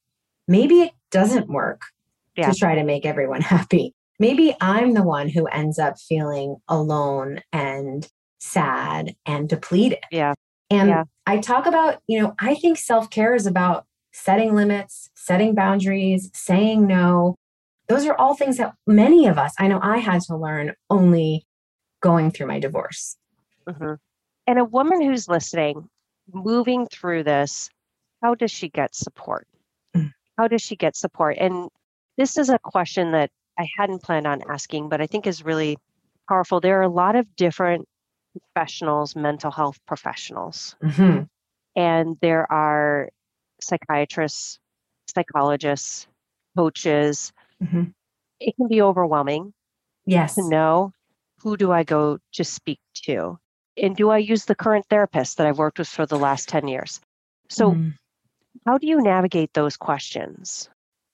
maybe 0.48 0.80
it 0.80 0.90
doesn't 1.12 1.48
work 1.48 1.80
Yeah. 2.36 2.50
to 2.50 2.58
try 2.58 2.74
to 2.74 2.82
make 2.82 3.06
everyone 3.06 3.40
happy. 3.54 3.94
Maybe 4.18 4.54
I'm 4.60 4.94
the 4.94 5.04
one 5.04 5.28
who 5.28 5.46
ends 5.46 5.78
up 5.78 5.94
feeling 5.96 6.56
alone 6.68 7.40
and 7.52 8.06
sad 8.40 9.14
and 9.24 9.48
depleted. 9.48 10.00
Yeah. 10.10 10.34
And 10.70 10.88
Yeah. 10.88 11.04
I 11.24 11.38
talk 11.38 11.66
about, 11.66 12.02
you 12.08 12.20
know, 12.20 12.34
I 12.40 12.56
think 12.56 12.78
self 12.78 13.10
care 13.10 13.34
is 13.36 13.46
about 13.46 13.86
setting 14.12 14.56
limits, 14.56 15.08
setting 15.14 15.54
boundaries, 15.54 16.30
saying 16.34 16.84
no. 16.86 17.36
Those 17.88 18.06
are 18.06 18.14
all 18.16 18.34
things 18.34 18.56
that 18.56 18.74
many 18.88 19.26
of 19.28 19.38
us, 19.38 19.54
I 19.58 19.68
know 19.68 19.78
I 19.80 19.98
had 19.98 20.20
to 20.22 20.36
learn 20.36 20.74
only 20.90 21.46
going 22.02 22.32
through 22.32 22.48
my 22.48 22.58
divorce. 22.58 23.16
hmm 23.68 23.94
And 24.48 24.58
a 24.58 24.64
woman 24.64 25.00
who's 25.00 25.28
listening, 25.28 25.88
moving 26.32 26.86
through 26.86 27.24
this, 27.24 27.70
how 28.22 28.34
does 28.34 28.50
she 28.50 28.68
get 28.68 28.94
support? 28.94 29.46
Mm. 29.96 30.12
How 30.36 30.48
does 30.48 30.62
she 30.62 30.76
get 30.76 30.96
support? 30.96 31.36
And 31.38 31.68
this 32.16 32.36
is 32.36 32.48
a 32.50 32.58
question 32.58 33.12
that 33.12 33.30
I 33.58 33.68
hadn't 33.76 34.02
planned 34.02 34.26
on 34.26 34.42
asking, 34.48 34.88
but 34.88 35.00
I 35.00 35.06
think 35.06 35.26
is 35.26 35.44
really 35.44 35.78
powerful. 36.28 36.60
There 36.60 36.78
are 36.78 36.82
a 36.82 36.88
lot 36.88 37.16
of 37.16 37.34
different 37.36 37.86
professionals, 38.54 39.16
mental 39.16 39.50
health 39.50 39.78
professionals, 39.86 40.76
Mhm. 40.82 41.28
and 41.74 42.16
there 42.20 42.50
are 42.52 43.08
psychiatrists, 43.60 44.58
psychologists, 45.08 46.06
coaches. 46.56 47.32
Mhm. 47.62 47.94
It 48.40 48.54
can 48.56 48.68
be 48.68 48.82
overwhelming 48.82 49.54
Yes. 50.06 50.36
to 50.36 50.48
know 50.48 50.92
who 51.40 51.56
do 51.56 51.72
I 51.72 51.82
go 51.84 52.18
to 52.32 52.44
speak 52.44 52.80
to? 53.04 53.38
And 53.80 53.96
do 53.96 54.10
I 54.10 54.18
use 54.18 54.44
the 54.44 54.54
current 54.54 54.86
therapist 54.90 55.38
that 55.38 55.46
I've 55.46 55.58
worked 55.58 55.78
with 55.78 55.88
for 55.88 56.06
the 56.06 56.18
last 56.18 56.48
10 56.48 56.68
years? 56.68 57.00
So, 57.48 57.72
mm. 57.72 57.94
how 58.66 58.78
do 58.78 58.86
you 58.86 59.00
navigate 59.00 59.54
those 59.54 59.76
questions? 59.76 60.68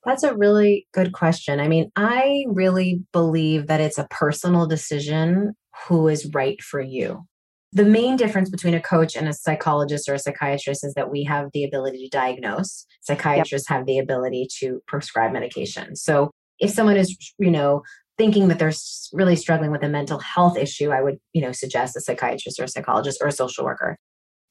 That's 0.05 0.23
a 0.23 0.35
really 0.35 0.87
good 0.93 1.13
question. 1.13 1.61
I 1.61 1.69
mean, 1.69 1.91
I 1.97 2.45
really 2.49 3.03
believe 3.13 3.69
that 3.69 3.81
it's 3.81 3.99
a 3.99 4.07
personal 4.11 4.67
decision 4.67 5.55
who 5.89 6.09
is 6.09 6.31
right 6.35 6.61
for 6.63 6.81
you. 6.81 7.27
The 7.73 7.85
main 7.85 8.17
difference 8.17 8.51
between 8.51 8.75
a 8.75 8.81
coach 8.81 9.17
and 9.17 9.29
a 9.29 9.33
psychologist 9.33 10.09
or 10.09 10.15
a 10.15 10.19
psychiatrist 10.19 10.85
is 10.85 10.95
that 10.95 11.11
we 11.11 11.25
have 11.25 11.49
the 11.53 11.65
ability 11.65 12.05
to 12.05 12.17
diagnose. 12.17 12.87
Psychiatrists 13.01 13.69
yep. 13.69 13.79
have 13.79 13.87
the 13.87 13.99
ability 13.99 14.47
to 14.61 14.81
prescribe 14.87 15.33
medication. 15.33 15.97
So 15.97 16.31
if 16.61 16.71
someone 16.71 16.97
is, 16.97 17.17
you 17.39 17.51
know, 17.51 17.83
thinking 18.17 18.49
that 18.49 18.59
they're 18.59 18.73
really 19.13 19.37
struggling 19.37 19.71
with 19.71 19.83
a 19.83 19.89
mental 19.89 20.19
health 20.21 20.57
issue, 20.57 20.91
I 20.91 21.03
would, 21.03 21.19
you 21.33 21.43
know, 21.43 21.53
suggest 21.53 21.97
a 21.97 22.01
psychiatrist 22.01 22.61
or 22.61 22.65
a 22.65 22.69
psychologist 22.69 23.19
or 23.21 23.29
a 23.29 23.33
social 23.33 23.65
worker. 23.65 23.97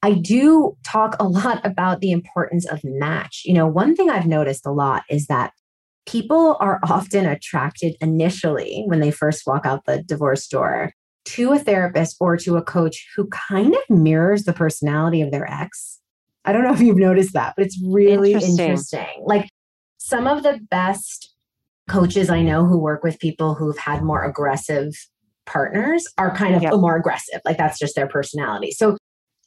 I 0.01 0.13
do 0.13 0.75
talk 0.85 1.15
a 1.19 1.27
lot 1.27 1.65
about 1.65 2.01
the 2.01 2.11
importance 2.11 2.65
of 2.65 2.81
match. 2.83 3.43
You 3.45 3.53
know, 3.53 3.67
one 3.67 3.95
thing 3.95 4.09
I've 4.09 4.27
noticed 4.27 4.65
a 4.65 4.71
lot 4.71 5.03
is 5.09 5.27
that 5.27 5.53
people 6.05 6.57
are 6.59 6.79
often 6.83 7.25
attracted 7.25 7.95
initially 8.01 8.83
when 8.87 8.99
they 8.99 9.11
first 9.11 9.43
walk 9.47 9.65
out 9.65 9.85
the 9.85 10.03
divorce 10.03 10.47
door 10.47 10.91
to 11.25 11.53
a 11.53 11.59
therapist 11.59 12.17
or 12.19 12.35
to 12.35 12.57
a 12.57 12.61
coach 12.61 13.07
who 13.15 13.27
kind 13.27 13.73
of 13.73 13.81
mirrors 13.89 14.43
the 14.43 14.51
personality 14.51 15.21
of 15.21 15.31
their 15.31 15.49
ex. 15.49 16.01
I 16.43 16.51
don't 16.51 16.63
know 16.63 16.73
if 16.73 16.81
you've 16.81 16.97
noticed 16.97 17.33
that, 17.33 17.53
but 17.55 17.65
it's 17.65 17.79
really 17.81 18.33
interesting. 18.33 18.59
interesting. 18.59 19.23
Like 19.25 19.47
some 19.97 20.27
of 20.27 20.43
the 20.43 20.59
best 20.69 21.32
coaches 21.89 22.29
I 22.29 22.41
know 22.41 22.65
who 22.65 22.77
work 22.77 23.03
with 23.03 23.19
people 23.19 23.55
who've 23.55 23.77
had 23.77 24.03
more 24.03 24.23
aggressive 24.23 24.93
partners 25.45 26.05
are 26.17 26.35
kind 26.35 26.55
of 26.55 26.61
yep. 26.61 26.73
more 26.75 26.95
aggressive. 26.95 27.41
Like 27.45 27.57
that's 27.57 27.79
just 27.79 27.95
their 27.95 28.07
personality. 28.07 28.71
So 28.71 28.97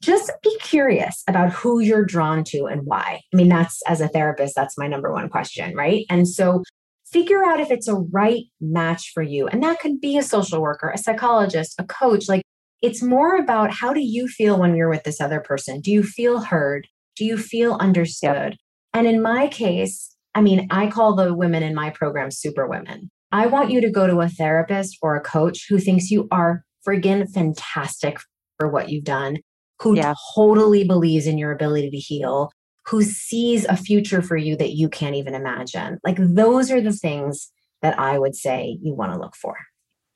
just 0.02 0.30
be 0.42 0.56
curious 0.60 1.22
about 1.26 1.52
who 1.52 1.80
you're 1.80 2.04
drawn 2.04 2.44
to 2.44 2.66
and 2.66 2.82
why. 2.84 3.20
I 3.32 3.36
mean, 3.36 3.48
that's 3.48 3.80
as 3.86 4.00
a 4.00 4.08
therapist, 4.08 4.54
that's 4.54 4.76
my 4.76 4.86
number 4.86 5.10
one 5.12 5.28
question, 5.28 5.74
right? 5.74 6.04
And 6.10 6.28
so 6.28 6.62
figure 7.10 7.44
out 7.44 7.60
if 7.60 7.70
it's 7.70 7.88
a 7.88 7.94
right 7.94 8.44
match 8.60 9.12
for 9.14 9.22
you. 9.22 9.48
And 9.48 9.62
that 9.62 9.80
could 9.80 10.00
be 10.00 10.18
a 10.18 10.22
social 10.22 10.60
worker, 10.60 10.90
a 10.90 10.98
psychologist, 10.98 11.76
a 11.78 11.84
coach. 11.84 12.28
Like 12.28 12.42
it's 12.82 13.02
more 13.02 13.36
about 13.36 13.70
how 13.70 13.94
do 13.94 14.00
you 14.00 14.28
feel 14.28 14.58
when 14.58 14.76
you're 14.76 14.90
with 14.90 15.04
this 15.04 15.20
other 15.20 15.40
person? 15.40 15.80
Do 15.80 15.90
you 15.90 16.02
feel 16.02 16.40
heard? 16.40 16.86
Do 17.16 17.24
you 17.24 17.38
feel 17.38 17.74
understood? 17.80 18.52
Yep. 18.52 18.58
And 18.92 19.06
in 19.06 19.22
my 19.22 19.48
case, 19.48 20.15
I 20.36 20.42
mean, 20.42 20.68
I 20.70 20.88
call 20.88 21.16
the 21.16 21.34
women 21.34 21.62
in 21.62 21.74
my 21.74 21.90
program 21.90 22.30
super 22.30 22.68
women. 22.68 23.10
I 23.32 23.46
want 23.46 23.70
you 23.70 23.80
to 23.80 23.90
go 23.90 24.06
to 24.06 24.20
a 24.20 24.28
therapist 24.28 24.98
or 25.00 25.16
a 25.16 25.20
coach 25.20 25.66
who 25.68 25.78
thinks 25.78 26.10
you 26.10 26.28
are 26.30 26.62
friggin' 26.86 27.32
fantastic 27.32 28.18
for 28.58 28.70
what 28.70 28.90
you've 28.90 29.04
done 29.04 29.38
who 29.80 29.96
yeah. 29.96 30.14
totally 30.34 30.84
believes 30.84 31.26
in 31.26 31.38
your 31.38 31.52
ability 31.52 31.90
to 31.90 31.96
heal, 31.96 32.50
who 32.86 33.02
sees 33.02 33.64
a 33.64 33.76
future 33.76 34.22
for 34.22 34.36
you 34.36 34.56
that 34.56 34.72
you 34.72 34.88
can't 34.88 35.16
even 35.16 35.34
imagine. 35.34 35.98
Like 36.04 36.16
those 36.18 36.70
are 36.70 36.80
the 36.80 36.92
things 36.92 37.50
that 37.82 37.98
I 37.98 38.18
would 38.18 38.34
say 38.34 38.78
you 38.82 38.94
want 38.94 39.12
to 39.12 39.18
look 39.18 39.36
for. 39.36 39.56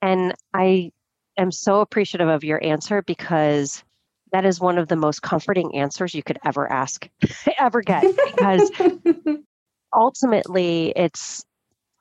And 0.03 0.35
I 0.55 0.93
am 1.37 1.51
so 1.51 1.81
appreciative 1.81 2.29
of 2.29 2.45
your 2.45 2.63
answer 2.65 3.03
because 3.03 3.85
that 4.33 4.47
is 4.47 4.61
one 4.61 4.79
of 4.79 4.89
the 4.89 4.97
most 4.97 5.23
comforting 5.23 5.77
answers 5.77 6.15
you 6.15 6.23
could 6.23 6.39
ever 6.45 6.71
ask, 6.71 7.09
ever 7.59 7.83
get. 7.83 8.05
Because 8.35 8.71
ultimately, 9.93 10.93
it's 10.95 11.45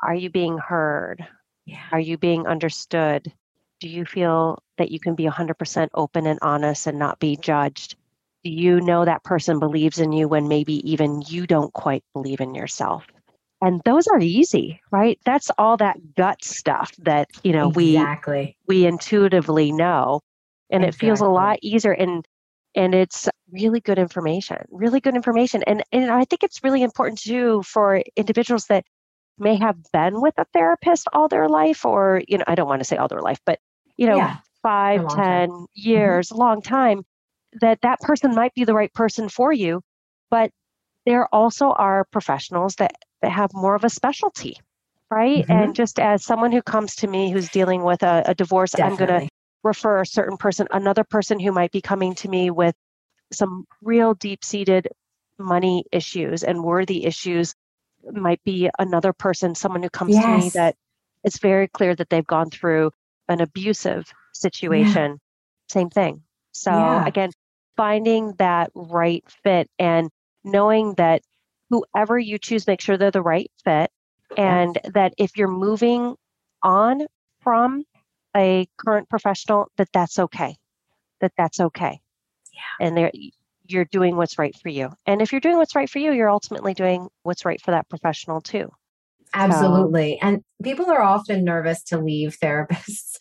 are 0.02 0.16
you 0.16 0.30
being 0.30 0.58
heard? 0.58 1.28
Yeah. 1.66 1.84
Are 1.92 2.00
you 2.00 2.18
being 2.18 2.48
understood? 2.48 3.32
Do 3.80 3.88
you 3.88 4.06
feel 4.06 4.62
that 4.78 4.92
you 4.92 5.00
can 5.00 5.16
be 5.16 5.26
100% 5.26 5.90
open 5.94 6.26
and 6.26 6.40
honest 6.42 6.88
and 6.88 7.00
not 7.00 7.20
be 7.20 7.38
judged? 7.38 7.96
Do 8.44 8.50
you 8.50 8.82
know 8.82 9.06
that 9.06 9.24
person 9.24 9.60
believes 9.60 10.00
in 10.00 10.12
you 10.12 10.28
when 10.28 10.48
maybe 10.48 10.92
even 10.92 11.22
you 11.28 11.46
don't 11.46 11.74
quite 11.74 12.04
believe 12.14 12.40
in 12.40 12.56
yourself? 12.56 13.06
And 13.62 13.82
those 13.84 14.08
are 14.08 14.20
easy, 14.20 14.80
right? 14.92 15.20
That's 15.26 15.52
all 15.58 15.76
that 15.78 16.16
gut 16.16 16.44
stuff 16.44 16.96
that, 17.00 17.30
you 17.44 17.52
know, 17.52 17.70
exactly. 17.70 18.56
we 18.68 18.82
we 18.82 18.86
intuitively 18.86 19.74
know. 19.74 20.22
And 20.70 20.84
exactly. 20.84 20.88
it 20.88 21.08
feels 21.08 21.22
a 21.22 21.28
lot 21.28 21.60
easier 21.62 21.92
and 21.92 22.26
and 22.80 22.96
it's 22.96 23.30
really 23.52 23.80
good 23.80 24.00
information, 24.00 24.58
really 24.70 25.00
good 25.00 25.16
information. 25.16 25.64
And 25.68 25.84
and 25.92 26.10
I 26.12 26.26
think 26.26 26.44
it's 26.44 26.64
really 26.64 26.84
important 26.84 27.20
too 27.20 27.64
for 27.64 28.02
individuals 28.16 28.66
that 28.66 28.86
may 29.38 29.56
have 29.56 29.78
been 29.94 30.22
with 30.22 30.34
a 30.38 30.46
therapist 30.54 31.08
all 31.14 31.28
their 31.28 31.48
life 31.48 31.86
or 31.86 32.22
you 32.28 32.38
know 32.38 32.44
i 32.46 32.56
don't 32.56 32.68
want 32.68 32.82
to 32.82 32.84
say 32.84 32.98
all 32.98 33.08
their 33.08 33.22
life 33.22 33.40
but 33.46 33.58
you 34.00 34.08
know, 34.08 34.16
yeah, 34.16 34.38
five, 34.64 35.02
ten 35.10 35.50
mm-hmm. 35.50 35.66
years, 35.74 36.30
mm-hmm. 36.30 36.38
a 36.38 36.40
long 36.40 36.62
time, 36.62 37.04
that 37.60 37.80
that 37.82 38.00
person 38.00 38.34
might 38.34 38.54
be 38.54 38.64
the 38.64 38.74
right 38.74 38.94
person 38.94 39.28
for 39.28 39.52
you. 39.52 39.82
But 40.32 40.52
there 41.06 41.28
also 41.36 41.72
are 41.72 42.06
professionals 42.10 42.76
that, 42.76 42.94
that 43.22 43.32
have 43.32 43.52
more 43.54 43.76
of 43.76 43.84
a 43.84 43.90
specialty, 43.90 44.58
right? 45.12 45.44
Mm-hmm. 45.44 45.52
And 45.52 45.76
just 45.76 46.00
as 46.00 46.24
someone 46.24 46.54
who 46.54 46.62
comes 46.62 46.96
to 46.98 47.08
me 47.08 47.30
who's 47.30 47.50
dealing 47.50 47.84
with 47.84 48.02
a, 48.02 48.24
a 48.28 48.34
divorce, 48.34 48.72
Definitely. 48.72 49.04
I'm 49.04 49.10
going 49.10 49.22
to 49.28 49.29
refer 49.64 50.02
a 50.02 50.06
certain 50.06 50.38
person, 50.38 50.68
another 50.72 51.04
person 51.04 51.40
who 51.40 51.52
might 51.52 51.72
be 51.72 51.82
coming 51.82 52.16
to 52.16 52.30
me 52.30 52.50
with 52.50 52.76
some 53.32 53.66
real 53.82 54.14
deep 54.14 54.44
seated 54.44 54.88
money 55.38 55.86
issues 55.92 56.44
and 56.44 56.64
worthy 56.64 57.06
issues 57.06 57.56
might 58.12 58.44
be 58.44 58.70
another 58.80 59.14
person, 59.14 59.56
someone 59.56 59.84
who 59.84 59.90
comes 59.90 60.14
yes. 60.14 60.24
to 60.24 60.38
me 60.38 60.50
that 60.50 60.76
it's 61.24 61.40
very 61.40 61.68
clear 61.68 61.94
that 61.96 62.10
they've 62.10 62.26
gone 62.26 62.50
through 62.50 62.92
an 63.28 63.42
abusive 63.42 64.12
situation, 64.34 65.12
yeah. 65.12 65.18
same 65.70 65.90
thing. 65.90 66.24
So 66.52 66.72
yeah. 66.72 67.06
again, 67.06 67.32
finding 67.78 68.34
that 68.40 68.72
right 68.74 69.24
fit 69.44 69.70
and 69.78 70.10
knowing 70.44 70.94
that 70.96 71.22
whoever 71.70 72.18
you 72.18 72.38
choose, 72.38 72.66
make 72.66 72.82
sure 72.82 72.98
they're 72.98 73.12
the 73.12 73.22
right 73.22 73.52
fit. 73.64 73.92
And 74.38 74.78
that 74.94 75.14
if 75.18 75.38
you're 75.38 75.48
moving 75.48 76.16
on 76.62 77.08
from 77.42 77.84
a 78.36 78.68
current 78.78 79.10
professional, 79.10 79.72
that 79.78 79.90
that's 79.94 80.20
okay. 80.20 80.56
That 81.22 81.34
that's 81.38 81.60
okay. 81.60 82.00
Yeah. 82.54 82.88
And 82.88 82.98
they 82.98 83.32
you're 83.66 83.86
doing 83.86 84.16
what's 84.16 84.40
right 84.40 84.56
for 84.56 84.70
you. 84.70 84.92
And 85.06 85.22
if 85.22 85.32
you're 85.32 85.42
doing 85.42 85.58
what's 85.58 85.76
right 85.76 85.90
for 85.90 86.00
you, 86.00 86.12
you're 86.12 86.30
ultimately 86.30 86.74
doing 86.74 87.08
what's 87.24 87.46
right 87.46 87.62
for 87.62 87.72
that 87.72 87.88
professional 87.88 88.42
too. 88.42 88.72
Absolutely. 89.34 90.18
So, 90.20 90.28
and 90.28 90.44
people 90.64 90.90
are 90.90 91.02
often 91.02 91.44
nervous 91.44 91.84
to 91.84 92.00
leave 92.00 92.38
therapists. 92.42 93.18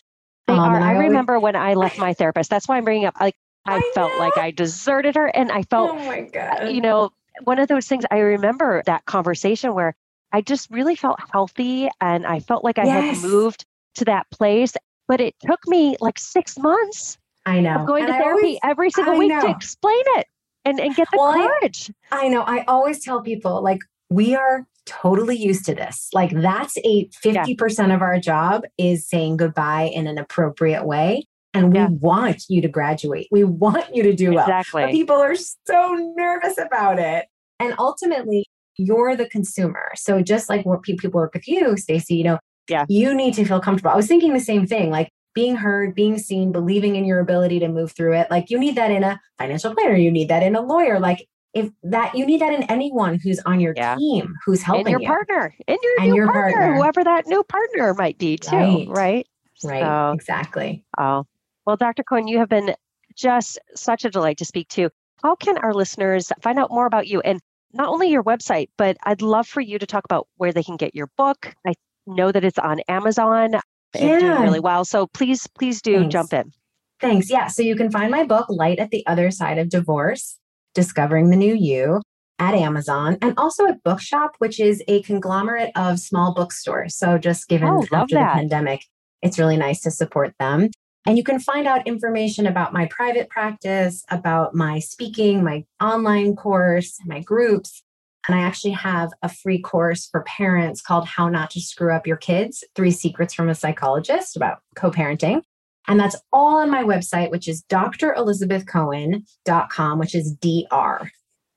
They 0.47 0.53
um, 0.53 0.59
are. 0.59 0.79
I, 0.79 0.89
I 0.89 0.93
always, 0.95 1.07
remember 1.09 1.39
when 1.39 1.55
I 1.55 1.75
left 1.75 1.99
my 1.99 2.13
therapist. 2.13 2.49
That's 2.49 2.67
why 2.67 2.77
I'm 2.77 2.83
bringing 2.83 3.05
up. 3.05 3.15
Like 3.19 3.35
I, 3.65 3.77
I 3.77 3.91
felt 3.93 4.17
like 4.17 4.37
I 4.37 4.49
deserted 4.51 5.15
her, 5.15 5.27
and 5.27 5.51
I 5.51 5.61
felt, 5.63 5.91
oh 5.91 6.05
my 6.05 6.21
god, 6.21 6.69
you 6.71 6.81
know, 6.81 7.11
one 7.43 7.59
of 7.59 7.67
those 7.67 7.87
things. 7.87 8.05
I 8.09 8.17
remember 8.17 8.81
that 8.87 9.05
conversation 9.05 9.75
where 9.75 9.95
I 10.31 10.41
just 10.41 10.71
really 10.71 10.95
felt 10.95 11.19
healthy, 11.31 11.89
and 12.01 12.25
I 12.25 12.39
felt 12.39 12.63
like 12.63 12.79
I 12.79 12.85
yes. 12.85 13.21
had 13.21 13.29
moved 13.29 13.65
to 13.95 14.05
that 14.05 14.29
place. 14.31 14.73
But 15.09 15.19
it 15.19 15.35
took 15.45 15.59
me 15.67 15.97
like 15.99 16.17
six 16.17 16.57
months. 16.57 17.17
I 17.45 17.59
know. 17.59 17.75
Of 17.75 17.87
going 17.87 18.05
and 18.05 18.13
to 18.13 18.15
I 18.17 18.21
therapy 18.21 18.45
always, 18.45 18.59
every 18.63 18.89
single 18.91 19.17
week 19.17 19.31
know. 19.31 19.41
to 19.41 19.49
explain 19.49 20.03
it 20.17 20.27
and 20.63 20.79
and 20.79 20.95
get 20.95 21.09
the 21.11 21.17
well, 21.17 21.33
courage. 21.33 21.91
I, 22.11 22.25
I 22.25 22.27
know. 22.29 22.43
I 22.43 22.63
always 22.67 23.03
tell 23.03 23.21
people 23.21 23.61
like 23.61 23.79
we 24.09 24.35
are 24.35 24.65
totally 24.85 25.35
used 25.35 25.65
to 25.65 25.75
this. 25.75 26.09
Like 26.13 26.31
that's 26.31 26.77
a 26.77 27.07
50% 27.23 27.87
yeah. 27.87 27.95
of 27.95 28.01
our 28.01 28.19
job 28.19 28.63
is 28.77 29.07
saying 29.07 29.37
goodbye 29.37 29.91
in 29.93 30.07
an 30.07 30.17
appropriate 30.17 30.85
way. 30.85 31.25
And 31.53 31.73
we 31.73 31.79
yeah. 31.79 31.87
want 31.89 32.43
you 32.47 32.61
to 32.61 32.67
graduate. 32.67 33.27
We 33.31 33.43
want 33.43 33.95
you 33.95 34.03
to 34.03 34.13
do 34.13 34.33
well. 34.33 34.45
Exactly. 34.45 34.83
But 34.83 34.91
people 34.91 35.15
are 35.15 35.35
so 35.35 36.13
nervous 36.15 36.57
about 36.59 36.99
it. 36.99 37.25
And 37.59 37.73
ultimately, 37.79 38.45
you're 38.77 39.15
the 39.15 39.27
consumer. 39.27 39.89
So 39.95 40.21
just 40.21 40.47
like 40.47 40.65
what 40.65 40.83
people 40.83 41.09
work 41.11 41.33
with 41.33 41.47
you, 41.47 41.75
Stacy, 41.75 42.15
you 42.15 42.23
know, 42.23 42.39
yeah. 42.69 42.85
you 42.87 43.13
need 43.13 43.33
to 43.35 43.45
feel 43.45 43.59
comfortable. 43.59 43.91
I 43.91 43.95
was 43.95 44.07
thinking 44.07 44.33
the 44.33 44.39
same 44.39 44.67
thing, 44.67 44.89
like 44.89 45.11
being 45.33 45.55
heard, 45.55 45.95
being 45.95 46.17
seen, 46.17 46.51
believing 46.51 46.95
in 46.95 47.05
your 47.05 47.19
ability 47.19 47.59
to 47.59 47.67
move 47.67 47.91
through 47.91 48.15
it. 48.15 48.29
Like 48.29 48.49
you 48.49 48.59
need 48.59 48.75
that 48.75 48.91
in 48.91 49.03
a 49.03 49.19
financial 49.37 49.73
planner, 49.73 49.95
you 49.95 50.11
need 50.11 50.29
that 50.29 50.43
in 50.43 50.55
a 50.55 50.61
lawyer. 50.61 50.99
Like 50.99 51.27
if 51.53 51.69
that 51.83 52.15
you 52.15 52.25
need 52.25 52.41
that 52.41 52.53
in 52.53 52.63
anyone 52.63 53.19
who's 53.19 53.39
on 53.39 53.59
your 53.59 53.73
yeah. 53.75 53.95
team 53.95 54.35
who's 54.45 54.61
helping 54.61 54.87
and 54.87 54.91
your 54.91 55.01
you. 55.01 55.07
partner 55.07 55.55
and 55.67 55.77
your 55.81 55.99
and 55.99 56.09
new 56.09 56.15
your 56.15 56.27
partner, 56.27 56.57
partner, 56.57 56.75
whoever 56.75 57.03
that 57.03 57.27
new 57.27 57.43
partner 57.43 57.93
might 57.95 58.17
be 58.17 58.37
too 58.37 58.55
right 58.55 58.87
right, 58.87 59.27
right. 59.63 59.81
So, 59.81 60.11
exactly 60.13 60.83
oh 60.97 61.25
well 61.65 61.75
dr 61.75 62.03
cohen 62.03 62.27
you 62.27 62.37
have 62.37 62.49
been 62.49 62.75
just 63.15 63.59
such 63.75 64.05
a 64.05 64.09
delight 64.09 64.37
to 64.37 64.45
speak 64.45 64.67
to 64.69 64.89
how 65.23 65.35
can 65.35 65.57
our 65.57 65.73
listeners 65.73 66.31
find 66.41 66.59
out 66.59 66.69
more 66.71 66.85
about 66.85 67.07
you 67.07 67.19
and 67.21 67.39
not 67.73 67.89
only 67.89 68.09
your 68.09 68.23
website 68.23 68.69
but 68.77 68.97
i'd 69.03 69.21
love 69.21 69.47
for 69.47 69.61
you 69.61 69.79
to 69.79 69.87
talk 69.87 70.05
about 70.05 70.27
where 70.37 70.53
they 70.53 70.63
can 70.63 70.77
get 70.77 70.93
your 70.93 71.09
book 71.17 71.53
i 71.65 71.73
know 72.09 72.31
that 72.31 72.43
it's 72.43 72.59
on 72.59 72.79
amazon 72.87 73.53
yeah. 73.95 74.19
doing 74.19 74.41
really 74.41 74.59
well 74.59 74.83
so 74.83 75.07
please 75.07 75.47
please 75.57 75.81
do 75.81 75.99
Thanks. 75.99 76.13
jump 76.13 76.33
in 76.33 76.51
Thanks. 76.99 77.29
Yeah. 77.29 77.47
So 77.47 77.61
you 77.61 77.75
can 77.75 77.91
find 77.91 78.11
my 78.11 78.25
book, 78.25 78.47
Light 78.49 78.79
at 78.79 78.91
the 78.91 79.05
Other 79.07 79.31
Side 79.31 79.57
of 79.57 79.69
Divorce. 79.69 80.37
Discovering 80.75 81.29
the 81.29 81.35
New 81.35 81.55
You 81.55 82.01
at 82.37 82.53
Amazon 82.53 83.17
and 83.21 83.33
also 83.37 83.65
at 83.65 83.83
Bookshop, 83.83 84.35
which 84.37 84.59
is 84.59 84.83
a 84.87 85.01
conglomerate 85.01 85.71
of 85.75 85.99
small 85.99 86.33
bookstores. 86.33 86.95
So 86.95 87.17
just 87.17 87.47
given 87.47 87.67
oh, 87.67 87.85
after 87.91 88.15
that. 88.15 88.35
the 88.35 88.39
pandemic, 88.39 88.85
it's 89.21 89.39
really 89.39 89.57
nice 89.57 89.81
to 89.81 89.91
support 89.91 90.33
them. 90.39 90.69
And 91.05 91.17
you 91.17 91.23
can 91.23 91.39
find 91.39 91.67
out 91.67 91.87
information 91.87 92.45
about 92.45 92.71
my 92.71 92.85
private 92.85 93.29
practice, 93.29 94.03
about 94.09 94.53
my 94.53 94.79
speaking, 94.79 95.43
my 95.43 95.65
online 95.81 96.35
course, 96.35 96.97
my 97.05 97.19
groups. 97.19 97.81
And 98.29 98.37
I 98.37 98.43
actually 98.43 98.73
have 98.73 99.09
a 99.23 99.29
free 99.29 99.59
course 99.59 100.05
for 100.05 100.21
parents 100.21 100.83
called 100.83 101.07
How 101.07 101.29
Not 101.29 101.49
to 101.49 101.59
Screw 101.59 101.91
Up 101.91 102.05
Your 102.05 102.15
Kids 102.15 102.63
Three 102.75 102.91
Secrets 102.91 103.33
from 103.33 103.49
a 103.49 103.55
Psychologist 103.55 104.37
about 104.37 104.59
co 104.75 104.91
parenting. 104.91 105.41
And 105.87 105.99
that's 105.99 106.15
all 106.31 106.57
on 106.57 106.69
my 106.69 106.83
website, 106.83 107.31
which 107.31 107.47
is 107.47 107.63
drelizabethcohen.com, 107.63 109.97
which 109.97 110.13
is 110.13 110.35
DR. 110.35 111.09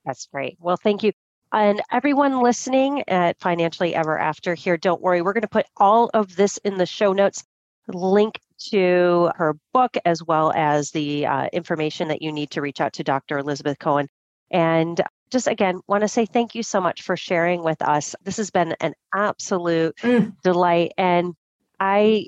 That's 0.03 0.25
great. 0.25 0.57
Well, 0.59 0.75
thank 0.75 1.03
you. 1.03 1.11
And 1.51 1.79
everyone 1.91 2.41
listening 2.41 3.03
at 3.07 3.39
Financially 3.39 3.93
Ever 3.93 4.17
After 4.17 4.55
here, 4.55 4.75
don't 4.75 4.99
worry, 4.99 5.21
we're 5.21 5.33
going 5.33 5.43
to 5.43 5.47
put 5.47 5.67
all 5.77 6.09
of 6.15 6.37
this 6.37 6.57
in 6.57 6.79
the 6.79 6.87
show 6.87 7.13
notes, 7.13 7.43
link 7.87 8.39
to 8.71 9.29
her 9.35 9.55
book, 9.73 9.95
as 10.05 10.23
well 10.23 10.51
as 10.55 10.89
the 10.89 11.27
uh, 11.27 11.49
information 11.53 12.07
that 12.07 12.23
you 12.23 12.31
need 12.31 12.49
to 12.49 12.61
reach 12.61 12.81
out 12.81 12.93
to 12.93 13.03
Dr. 13.03 13.37
Elizabeth 13.37 13.77
Cohen. 13.77 14.07
And 14.49 14.99
just 15.33 15.47
again, 15.47 15.81
want 15.87 16.01
to 16.01 16.07
say 16.07 16.25
thank 16.25 16.55
you 16.55 16.63
so 16.63 16.79
much 16.79 17.01
for 17.01 17.17
sharing 17.17 17.63
with 17.63 17.81
us. 17.81 18.15
This 18.23 18.37
has 18.37 18.51
been 18.51 18.75
an 18.79 18.93
absolute 19.13 19.97
mm. 19.97 20.31
delight. 20.43 20.93
And 20.97 21.33
I 21.79 22.27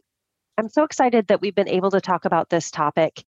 I'm 0.57 0.69
so 0.69 0.83
excited 0.83 1.27
that 1.27 1.39
we've 1.39 1.55
been 1.55 1.69
able 1.69 1.91
to 1.91 2.01
talk 2.01 2.25
about 2.25 2.49
this 2.49 2.71
topic 2.71 3.23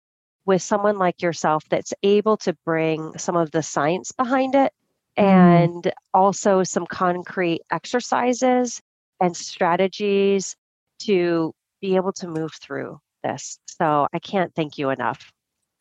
with 0.46 0.62
someone 0.62 0.98
like 0.98 1.22
yourself 1.22 1.64
that's 1.70 1.94
able 2.04 2.38
to 2.38 2.56
bring 2.66 3.18
some 3.18 3.36
of 3.36 3.52
the 3.52 3.62
science 3.62 4.12
behind 4.12 4.56
it 4.56 4.72
mm. 5.18 5.24
and 5.24 5.92
also 6.14 6.64
some 6.64 6.86
concrete 6.88 7.62
exercises 7.70 8.82
and 9.20 9.36
strategies 9.36 10.56
to 11.00 11.54
be 11.82 11.98
able 11.98 12.14
to 12.14 12.28
move 12.28 12.54
through 12.62 12.98
this. 13.24 13.60
So 13.66 14.08
I 14.14 14.20
can't 14.20 14.56
thank 14.56 14.78
you 14.78 14.90
enough. 14.90 15.34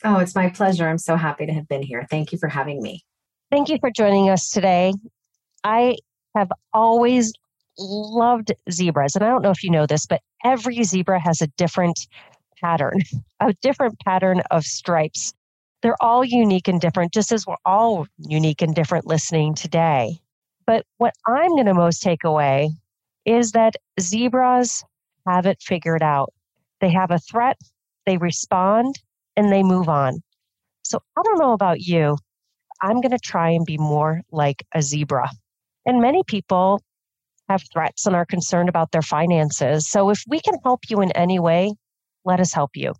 Oh, 0.02 0.18
it's 0.18 0.34
my 0.34 0.50
pleasure. 0.50 0.88
I'm 0.88 0.98
so 0.98 1.14
happy 1.14 1.46
to 1.46 1.52
have 1.52 1.68
been 1.68 1.82
here. 1.82 2.04
Thank 2.10 2.32
you 2.32 2.38
for 2.38 2.48
having 2.48 2.82
me. 2.82 3.04
Thank 3.54 3.68
you 3.68 3.78
for 3.78 3.92
joining 3.92 4.30
us 4.30 4.50
today. 4.50 4.92
I 5.62 5.98
have 6.34 6.50
always 6.72 7.32
loved 7.78 8.52
zebras. 8.68 9.14
And 9.14 9.24
I 9.24 9.28
don't 9.28 9.42
know 9.42 9.52
if 9.52 9.62
you 9.62 9.70
know 9.70 9.86
this, 9.86 10.06
but 10.06 10.22
every 10.44 10.82
zebra 10.82 11.20
has 11.20 11.40
a 11.40 11.46
different 11.56 12.08
pattern, 12.60 12.98
a 13.40 13.54
different 13.62 14.00
pattern 14.00 14.42
of 14.50 14.64
stripes. 14.64 15.34
They're 15.82 16.02
all 16.02 16.24
unique 16.24 16.66
and 16.66 16.80
different, 16.80 17.14
just 17.14 17.30
as 17.30 17.46
we're 17.46 17.54
all 17.64 18.08
unique 18.18 18.60
and 18.60 18.74
different 18.74 19.06
listening 19.06 19.54
today. 19.54 20.18
But 20.66 20.84
what 20.98 21.14
I'm 21.24 21.50
going 21.50 21.66
to 21.66 21.74
most 21.74 22.02
take 22.02 22.24
away 22.24 22.70
is 23.24 23.52
that 23.52 23.76
zebras 24.00 24.82
have 25.28 25.46
it 25.46 25.62
figured 25.62 26.02
out. 26.02 26.34
They 26.80 26.90
have 26.90 27.12
a 27.12 27.20
threat, 27.20 27.60
they 28.04 28.16
respond, 28.16 29.00
and 29.36 29.52
they 29.52 29.62
move 29.62 29.88
on. 29.88 30.24
So 30.82 30.98
I 31.16 31.22
don't 31.22 31.38
know 31.38 31.52
about 31.52 31.78
you. 31.82 32.16
I'm 32.82 33.00
going 33.00 33.12
to 33.12 33.18
try 33.18 33.50
and 33.50 33.64
be 33.64 33.78
more 33.78 34.22
like 34.30 34.66
a 34.74 34.82
zebra. 34.82 35.28
And 35.86 36.00
many 36.00 36.22
people 36.26 36.80
have 37.48 37.62
threats 37.72 38.06
and 38.06 38.16
are 38.16 38.24
concerned 38.24 38.68
about 38.68 38.92
their 38.92 39.02
finances. 39.02 39.90
So 39.90 40.10
if 40.10 40.22
we 40.26 40.40
can 40.40 40.54
help 40.64 40.80
you 40.88 41.00
in 41.00 41.12
any 41.12 41.38
way, 41.38 41.74
let 42.24 42.40
us 42.40 42.52
help 42.52 42.70
you. 42.74 42.94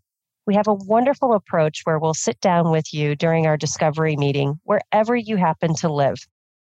We 0.46 0.54
have 0.54 0.68
a 0.68 0.74
wonderful 0.74 1.32
approach 1.32 1.80
where 1.84 1.98
we'll 1.98 2.14
sit 2.14 2.38
down 2.40 2.70
with 2.70 2.92
you 2.92 3.16
during 3.16 3.46
our 3.46 3.56
discovery 3.56 4.16
meeting, 4.16 4.60
wherever 4.64 5.16
you 5.16 5.36
happen 5.36 5.74
to 5.76 5.90
live. 5.90 6.18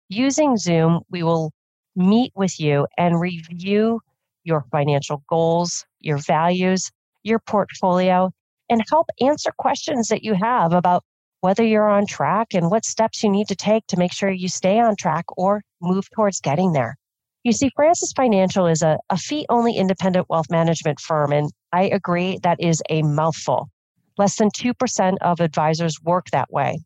Using 0.09 0.57
Zoom, 0.57 1.03
we 1.11 1.23
will 1.23 1.53
meet 1.95 2.33
with 2.35 2.59
you 2.59 2.87
and 2.97 3.21
review 3.21 4.01
your 4.43 4.65
financial 4.73 5.23
goals, 5.29 5.85
your 6.01 6.19
values, 6.19 6.91
your 7.23 7.39
portfolio, 7.39 8.31
and 8.69 8.83
help 8.91 9.07
answer 9.21 9.53
questions 9.59 10.09
that 10.09 10.25
you 10.25 10.35
have 10.35 10.73
about 10.73 11.05
whether 11.41 11.65
you're 11.65 11.89
on 11.89 12.07
track 12.07 12.55
and 12.55 12.71
what 12.71 12.85
steps 12.85 13.23
you 13.23 13.31
need 13.31 13.49
to 13.49 13.57
take 13.57 13.87
to 13.87 13.97
make 13.97 14.13
sure 14.13 14.31
you 14.31 14.49
stay 14.49 14.81
on 14.81 14.97
track 14.97 15.25
or 15.37 15.63
move 15.81 16.09
towards 16.11 16.41
getting 16.41 16.73
there. 16.73 16.97
You 17.45 17.53
see, 17.53 17.71
Francis 17.75 18.13
Financial 18.13 18.67
is 18.67 18.83
a, 18.83 18.99
a 19.11 19.17
fee 19.17 19.47
only 19.49 19.77
independent 19.77 20.29
wealth 20.29 20.51
management 20.51 21.01
firm, 21.01 21.33
and 21.33 21.51
I 21.73 21.85
agree 21.85 22.39
that 22.43 22.61
is 22.61 22.83
a 22.91 23.03
mouthful. 23.03 23.71
Less 24.19 24.37
than 24.37 24.51
2% 24.51 25.17
of 25.21 25.41
advisors 25.41 26.03
work 26.03 26.27
that 26.33 26.53
way. 26.53 26.81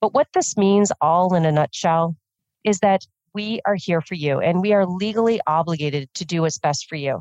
But 0.00 0.14
what 0.14 0.28
this 0.32 0.56
means, 0.56 0.90
all 1.02 1.34
in 1.34 1.44
a 1.44 1.52
nutshell, 1.52 2.16
is 2.64 2.78
that 2.78 3.06
we 3.34 3.60
are 3.66 3.76
here 3.76 4.00
for 4.00 4.14
you 4.14 4.40
and 4.40 4.60
we 4.60 4.72
are 4.72 4.86
legally 4.86 5.40
obligated 5.46 6.12
to 6.14 6.24
do 6.24 6.42
what's 6.42 6.58
best 6.58 6.88
for 6.88 6.96
you. 6.96 7.20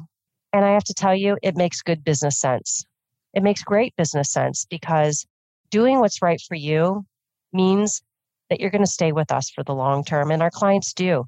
And 0.54 0.66
I 0.66 0.74
have 0.74 0.86
to 0.86 0.94
tell 0.94 1.14
you, 1.14 1.38
it 1.44 1.56
makes 1.56 1.82
good 1.82 2.04
business 2.04 2.40
sense. 2.40 2.86
It 3.34 3.44
makes 3.44 3.62
great 3.62 3.96
business 3.98 4.32
sense 4.32 4.66
because 4.70 5.28
doing 5.70 6.00
what's 6.00 6.22
right 6.22 6.42
for 6.48 6.56
you 6.56 7.06
means 7.54 8.02
that 8.50 8.60
you're 8.60 8.72
going 8.72 8.84
to 8.84 8.90
stay 8.90 9.12
with 9.12 9.32
us 9.32 9.50
for 9.50 9.64
the 9.64 9.74
long 9.74 10.04
term. 10.04 10.32
And 10.32 10.42
our 10.42 10.52
clients 10.52 10.94
do. 10.94 11.26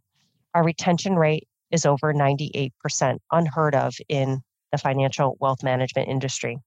Our 0.53 0.63
retention 0.63 1.15
rate 1.15 1.47
is 1.71 1.85
over 1.85 2.13
98%, 2.13 2.71
unheard 3.31 3.75
of 3.75 3.93
in 4.09 4.41
the 4.71 4.77
financial 4.77 5.37
wealth 5.39 5.63
management 5.63 6.09
industry. 6.09 6.59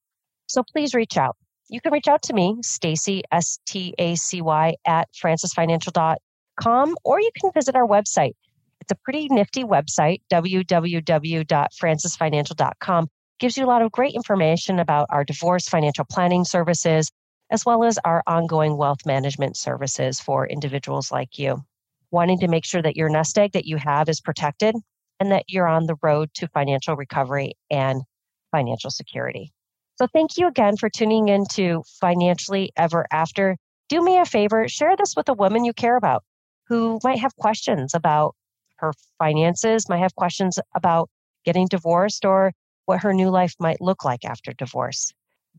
So 0.46 0.62
please 0.62 0.94
reach 0.94 1.16
out. 1.16 1.36
You 1.68 1.80
can 1.80 1.92
reach 1.92 2.08
out 2.08 2.22
to 2.24 2.34
me, 2.34 2.58
Stacy, 2.62 3.22
S 3.32 3.58
T 3.66 3.94
A 3.98 4.16
C 4.16 4.42
Y, 4.42 4.74
at 4.86 5.08
francisfinancial.com, 5.12 6.96
or 7.04 7.20
you 7.20 7.30
can 7.40 7.50
visit 7.52 7.74
our 7.74 7.86
website. 7.86 8.34
It's 8.80 8.92
a 8.92 8.96
pretty 8.96 9.28
nifty 9.28 9.64
website, 9.64 10.20
www.francisfinancial.com. 10.30 13.08
Gives 13.40 13.56
you 13.56 13.64
a 13.64 13.66
lot 13.66 13.82
of 13.82 13.90
great 13.90 14.14
information 14.14 14.78
about 14.78 15.08
our 15.10 15.24
divorce 15.24 15.68
financial 15.68 16.04
planning 16.04 16.44
services, 16.44 17.10
as 17.54 17.64
well 17.64 17.84
as 17.84 18.00
our 18.04 18.20
ongoing 18.26 18.76
wealth 18.76 19.06
management 19.06 19.56
services 19.56 20.18
for 20.18 20.44
individuals 20.44 21.12
like 21.12 21.38
you 21.38 21.62
wanting 22.10 22.36
to 22.40 22.48
make 22.48 22.64
sure 22.64 22.82
that 22.82 22.96
your 22.96 23.08
nest 23.08 23.38
egg 23.38 23.52
that 23.52 23.64
you 23.64 23.76
have 23.76 24.08
is 24.08 24.20
protected 24.20 24.74
and 25.20 25.30
that 25.30 25.44
you're 25.46 25.68
on 25.68 25.86
the 25.86 25.94
road 26.02 26.28
to 26.34 26.48
financial 26.48 26.96
recovery 26.96 27.52
and 27.70 28.02
financial 28.50 28.90
security. 28.90 29.52
So, 29.94 30.08
thank 30.08 30.36
you 30.36 30.48
again 30.48 30.76
for 30.76 30.90
tuning 30.90 31.28
in 31.28 31.44
to 31.52 31.84
Financially 32.00 32.72
Ever 32.76 33.06
After. 33.12 33.56
Do 33.88 34.02
me 34.02 34.18
a 34.18 34.24
favor, 34.24 34.66
share 34.66 34.96
this 34.96 35.14
with 35.16 35.28
a 35.28 35.32
woman 35.34 35.64
you 35.64 35.72
care 35.72 35.96
about 35.96 36.24
who 36.66 36.98
might 37.04 37.20
have 37.20 37.36
questions 37.36 37.94
about 37.94 38.34
her 38.78 38.92
finances, 39.20 39.88
might 39.88 39.98
have 39.98 40.16
questions 40.16 40.58
about 40.74 41.08
getting 41.44 41.68
divorced 41.68 42.24
or 42.24 42.52
what 42.86 43.02
her 43.02 43.14
new 43.14 43.30
life 43.30 43.54
might 43.60 43.80
look 43.80 44.04
like 44.04 44.24
after 44.24 44.52
divorce. 44.52 45.12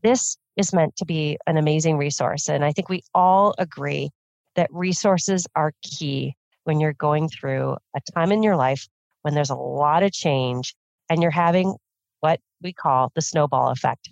This 0.06 0.36
is 0.56 0.72
meant 0.72 0.94
to 0.98 1.04
be 1.04 1.36
an 1.48 1.56
amazing 1.56 1.98
resource. 1.98 2.48
And 2.48 2.64
I 2.64 2.70
think 2.70 2.88
we 2.88 3.02
all 3.12 3.56
agree 3.58 4.10
that 4.54 4.72
resources 4.72 5.48
are 5.56 5.72
key 5.82 6.36
when 6.62 6.78
you're 6.78 6.92
going 6.92 7.28
through 7.28 7.76
a 7.96 8.00
time 8.14 8.30
in 8.30 8.44
your 8.44 8.54
life 8.54 8.86
when 9.22 9.34
there's 9.34 9.50
a 9.50 9.56
lot 9.56 10.04
of 10.04 10.12
change 10.12 10.76
and 11.10 11.20
you're 11.20 11.32
having 11.32 11.74
what 12.20 12.38
we 12.62 12.72
call 12.72 13.10
the 13.16 13.20
snowball 13.20 13.70
effect. 13.70 14.08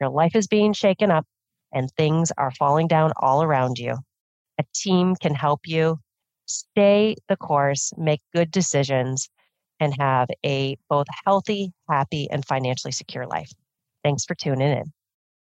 Your 0.00 0.08
life 0.08 0.34
is 0.34 0.46
being 0.46 0.72
shaken 0.72 1.10
up 1.10 1.26
and 1.74 1.90
things 1.90 2.32
are 2.38 2.50
falling 2.50 2.88
down 2.88 3.12
all 3.18 3.42
around 3.42 3.78
you. 3.78 3.98
A 4.58 4.64
team 4.74 5.14
can 5.14 5.34
help 5.34 5.60
you 5.66 5.98
stay 6.46 7.16
the 7.28 7.36
course, 7.36 7.92
make 7.98 8.22
good 8.32 8.50
decisions, 8.50 9.28
and 9.78 9.94
have 10.00 10.28
a 10.42 10.78
both 10.88 11.06
healthy, 11.26 11.74
happy, 11.90 12.30
and 12.30 12.46
financially 12.46 12.92
secure 12.92 13.26
life. 13.26 13.52
Thanks 14.02 14.24
for 14.24 14.34
tuning 14.34 14.72
in. 14.72 14.90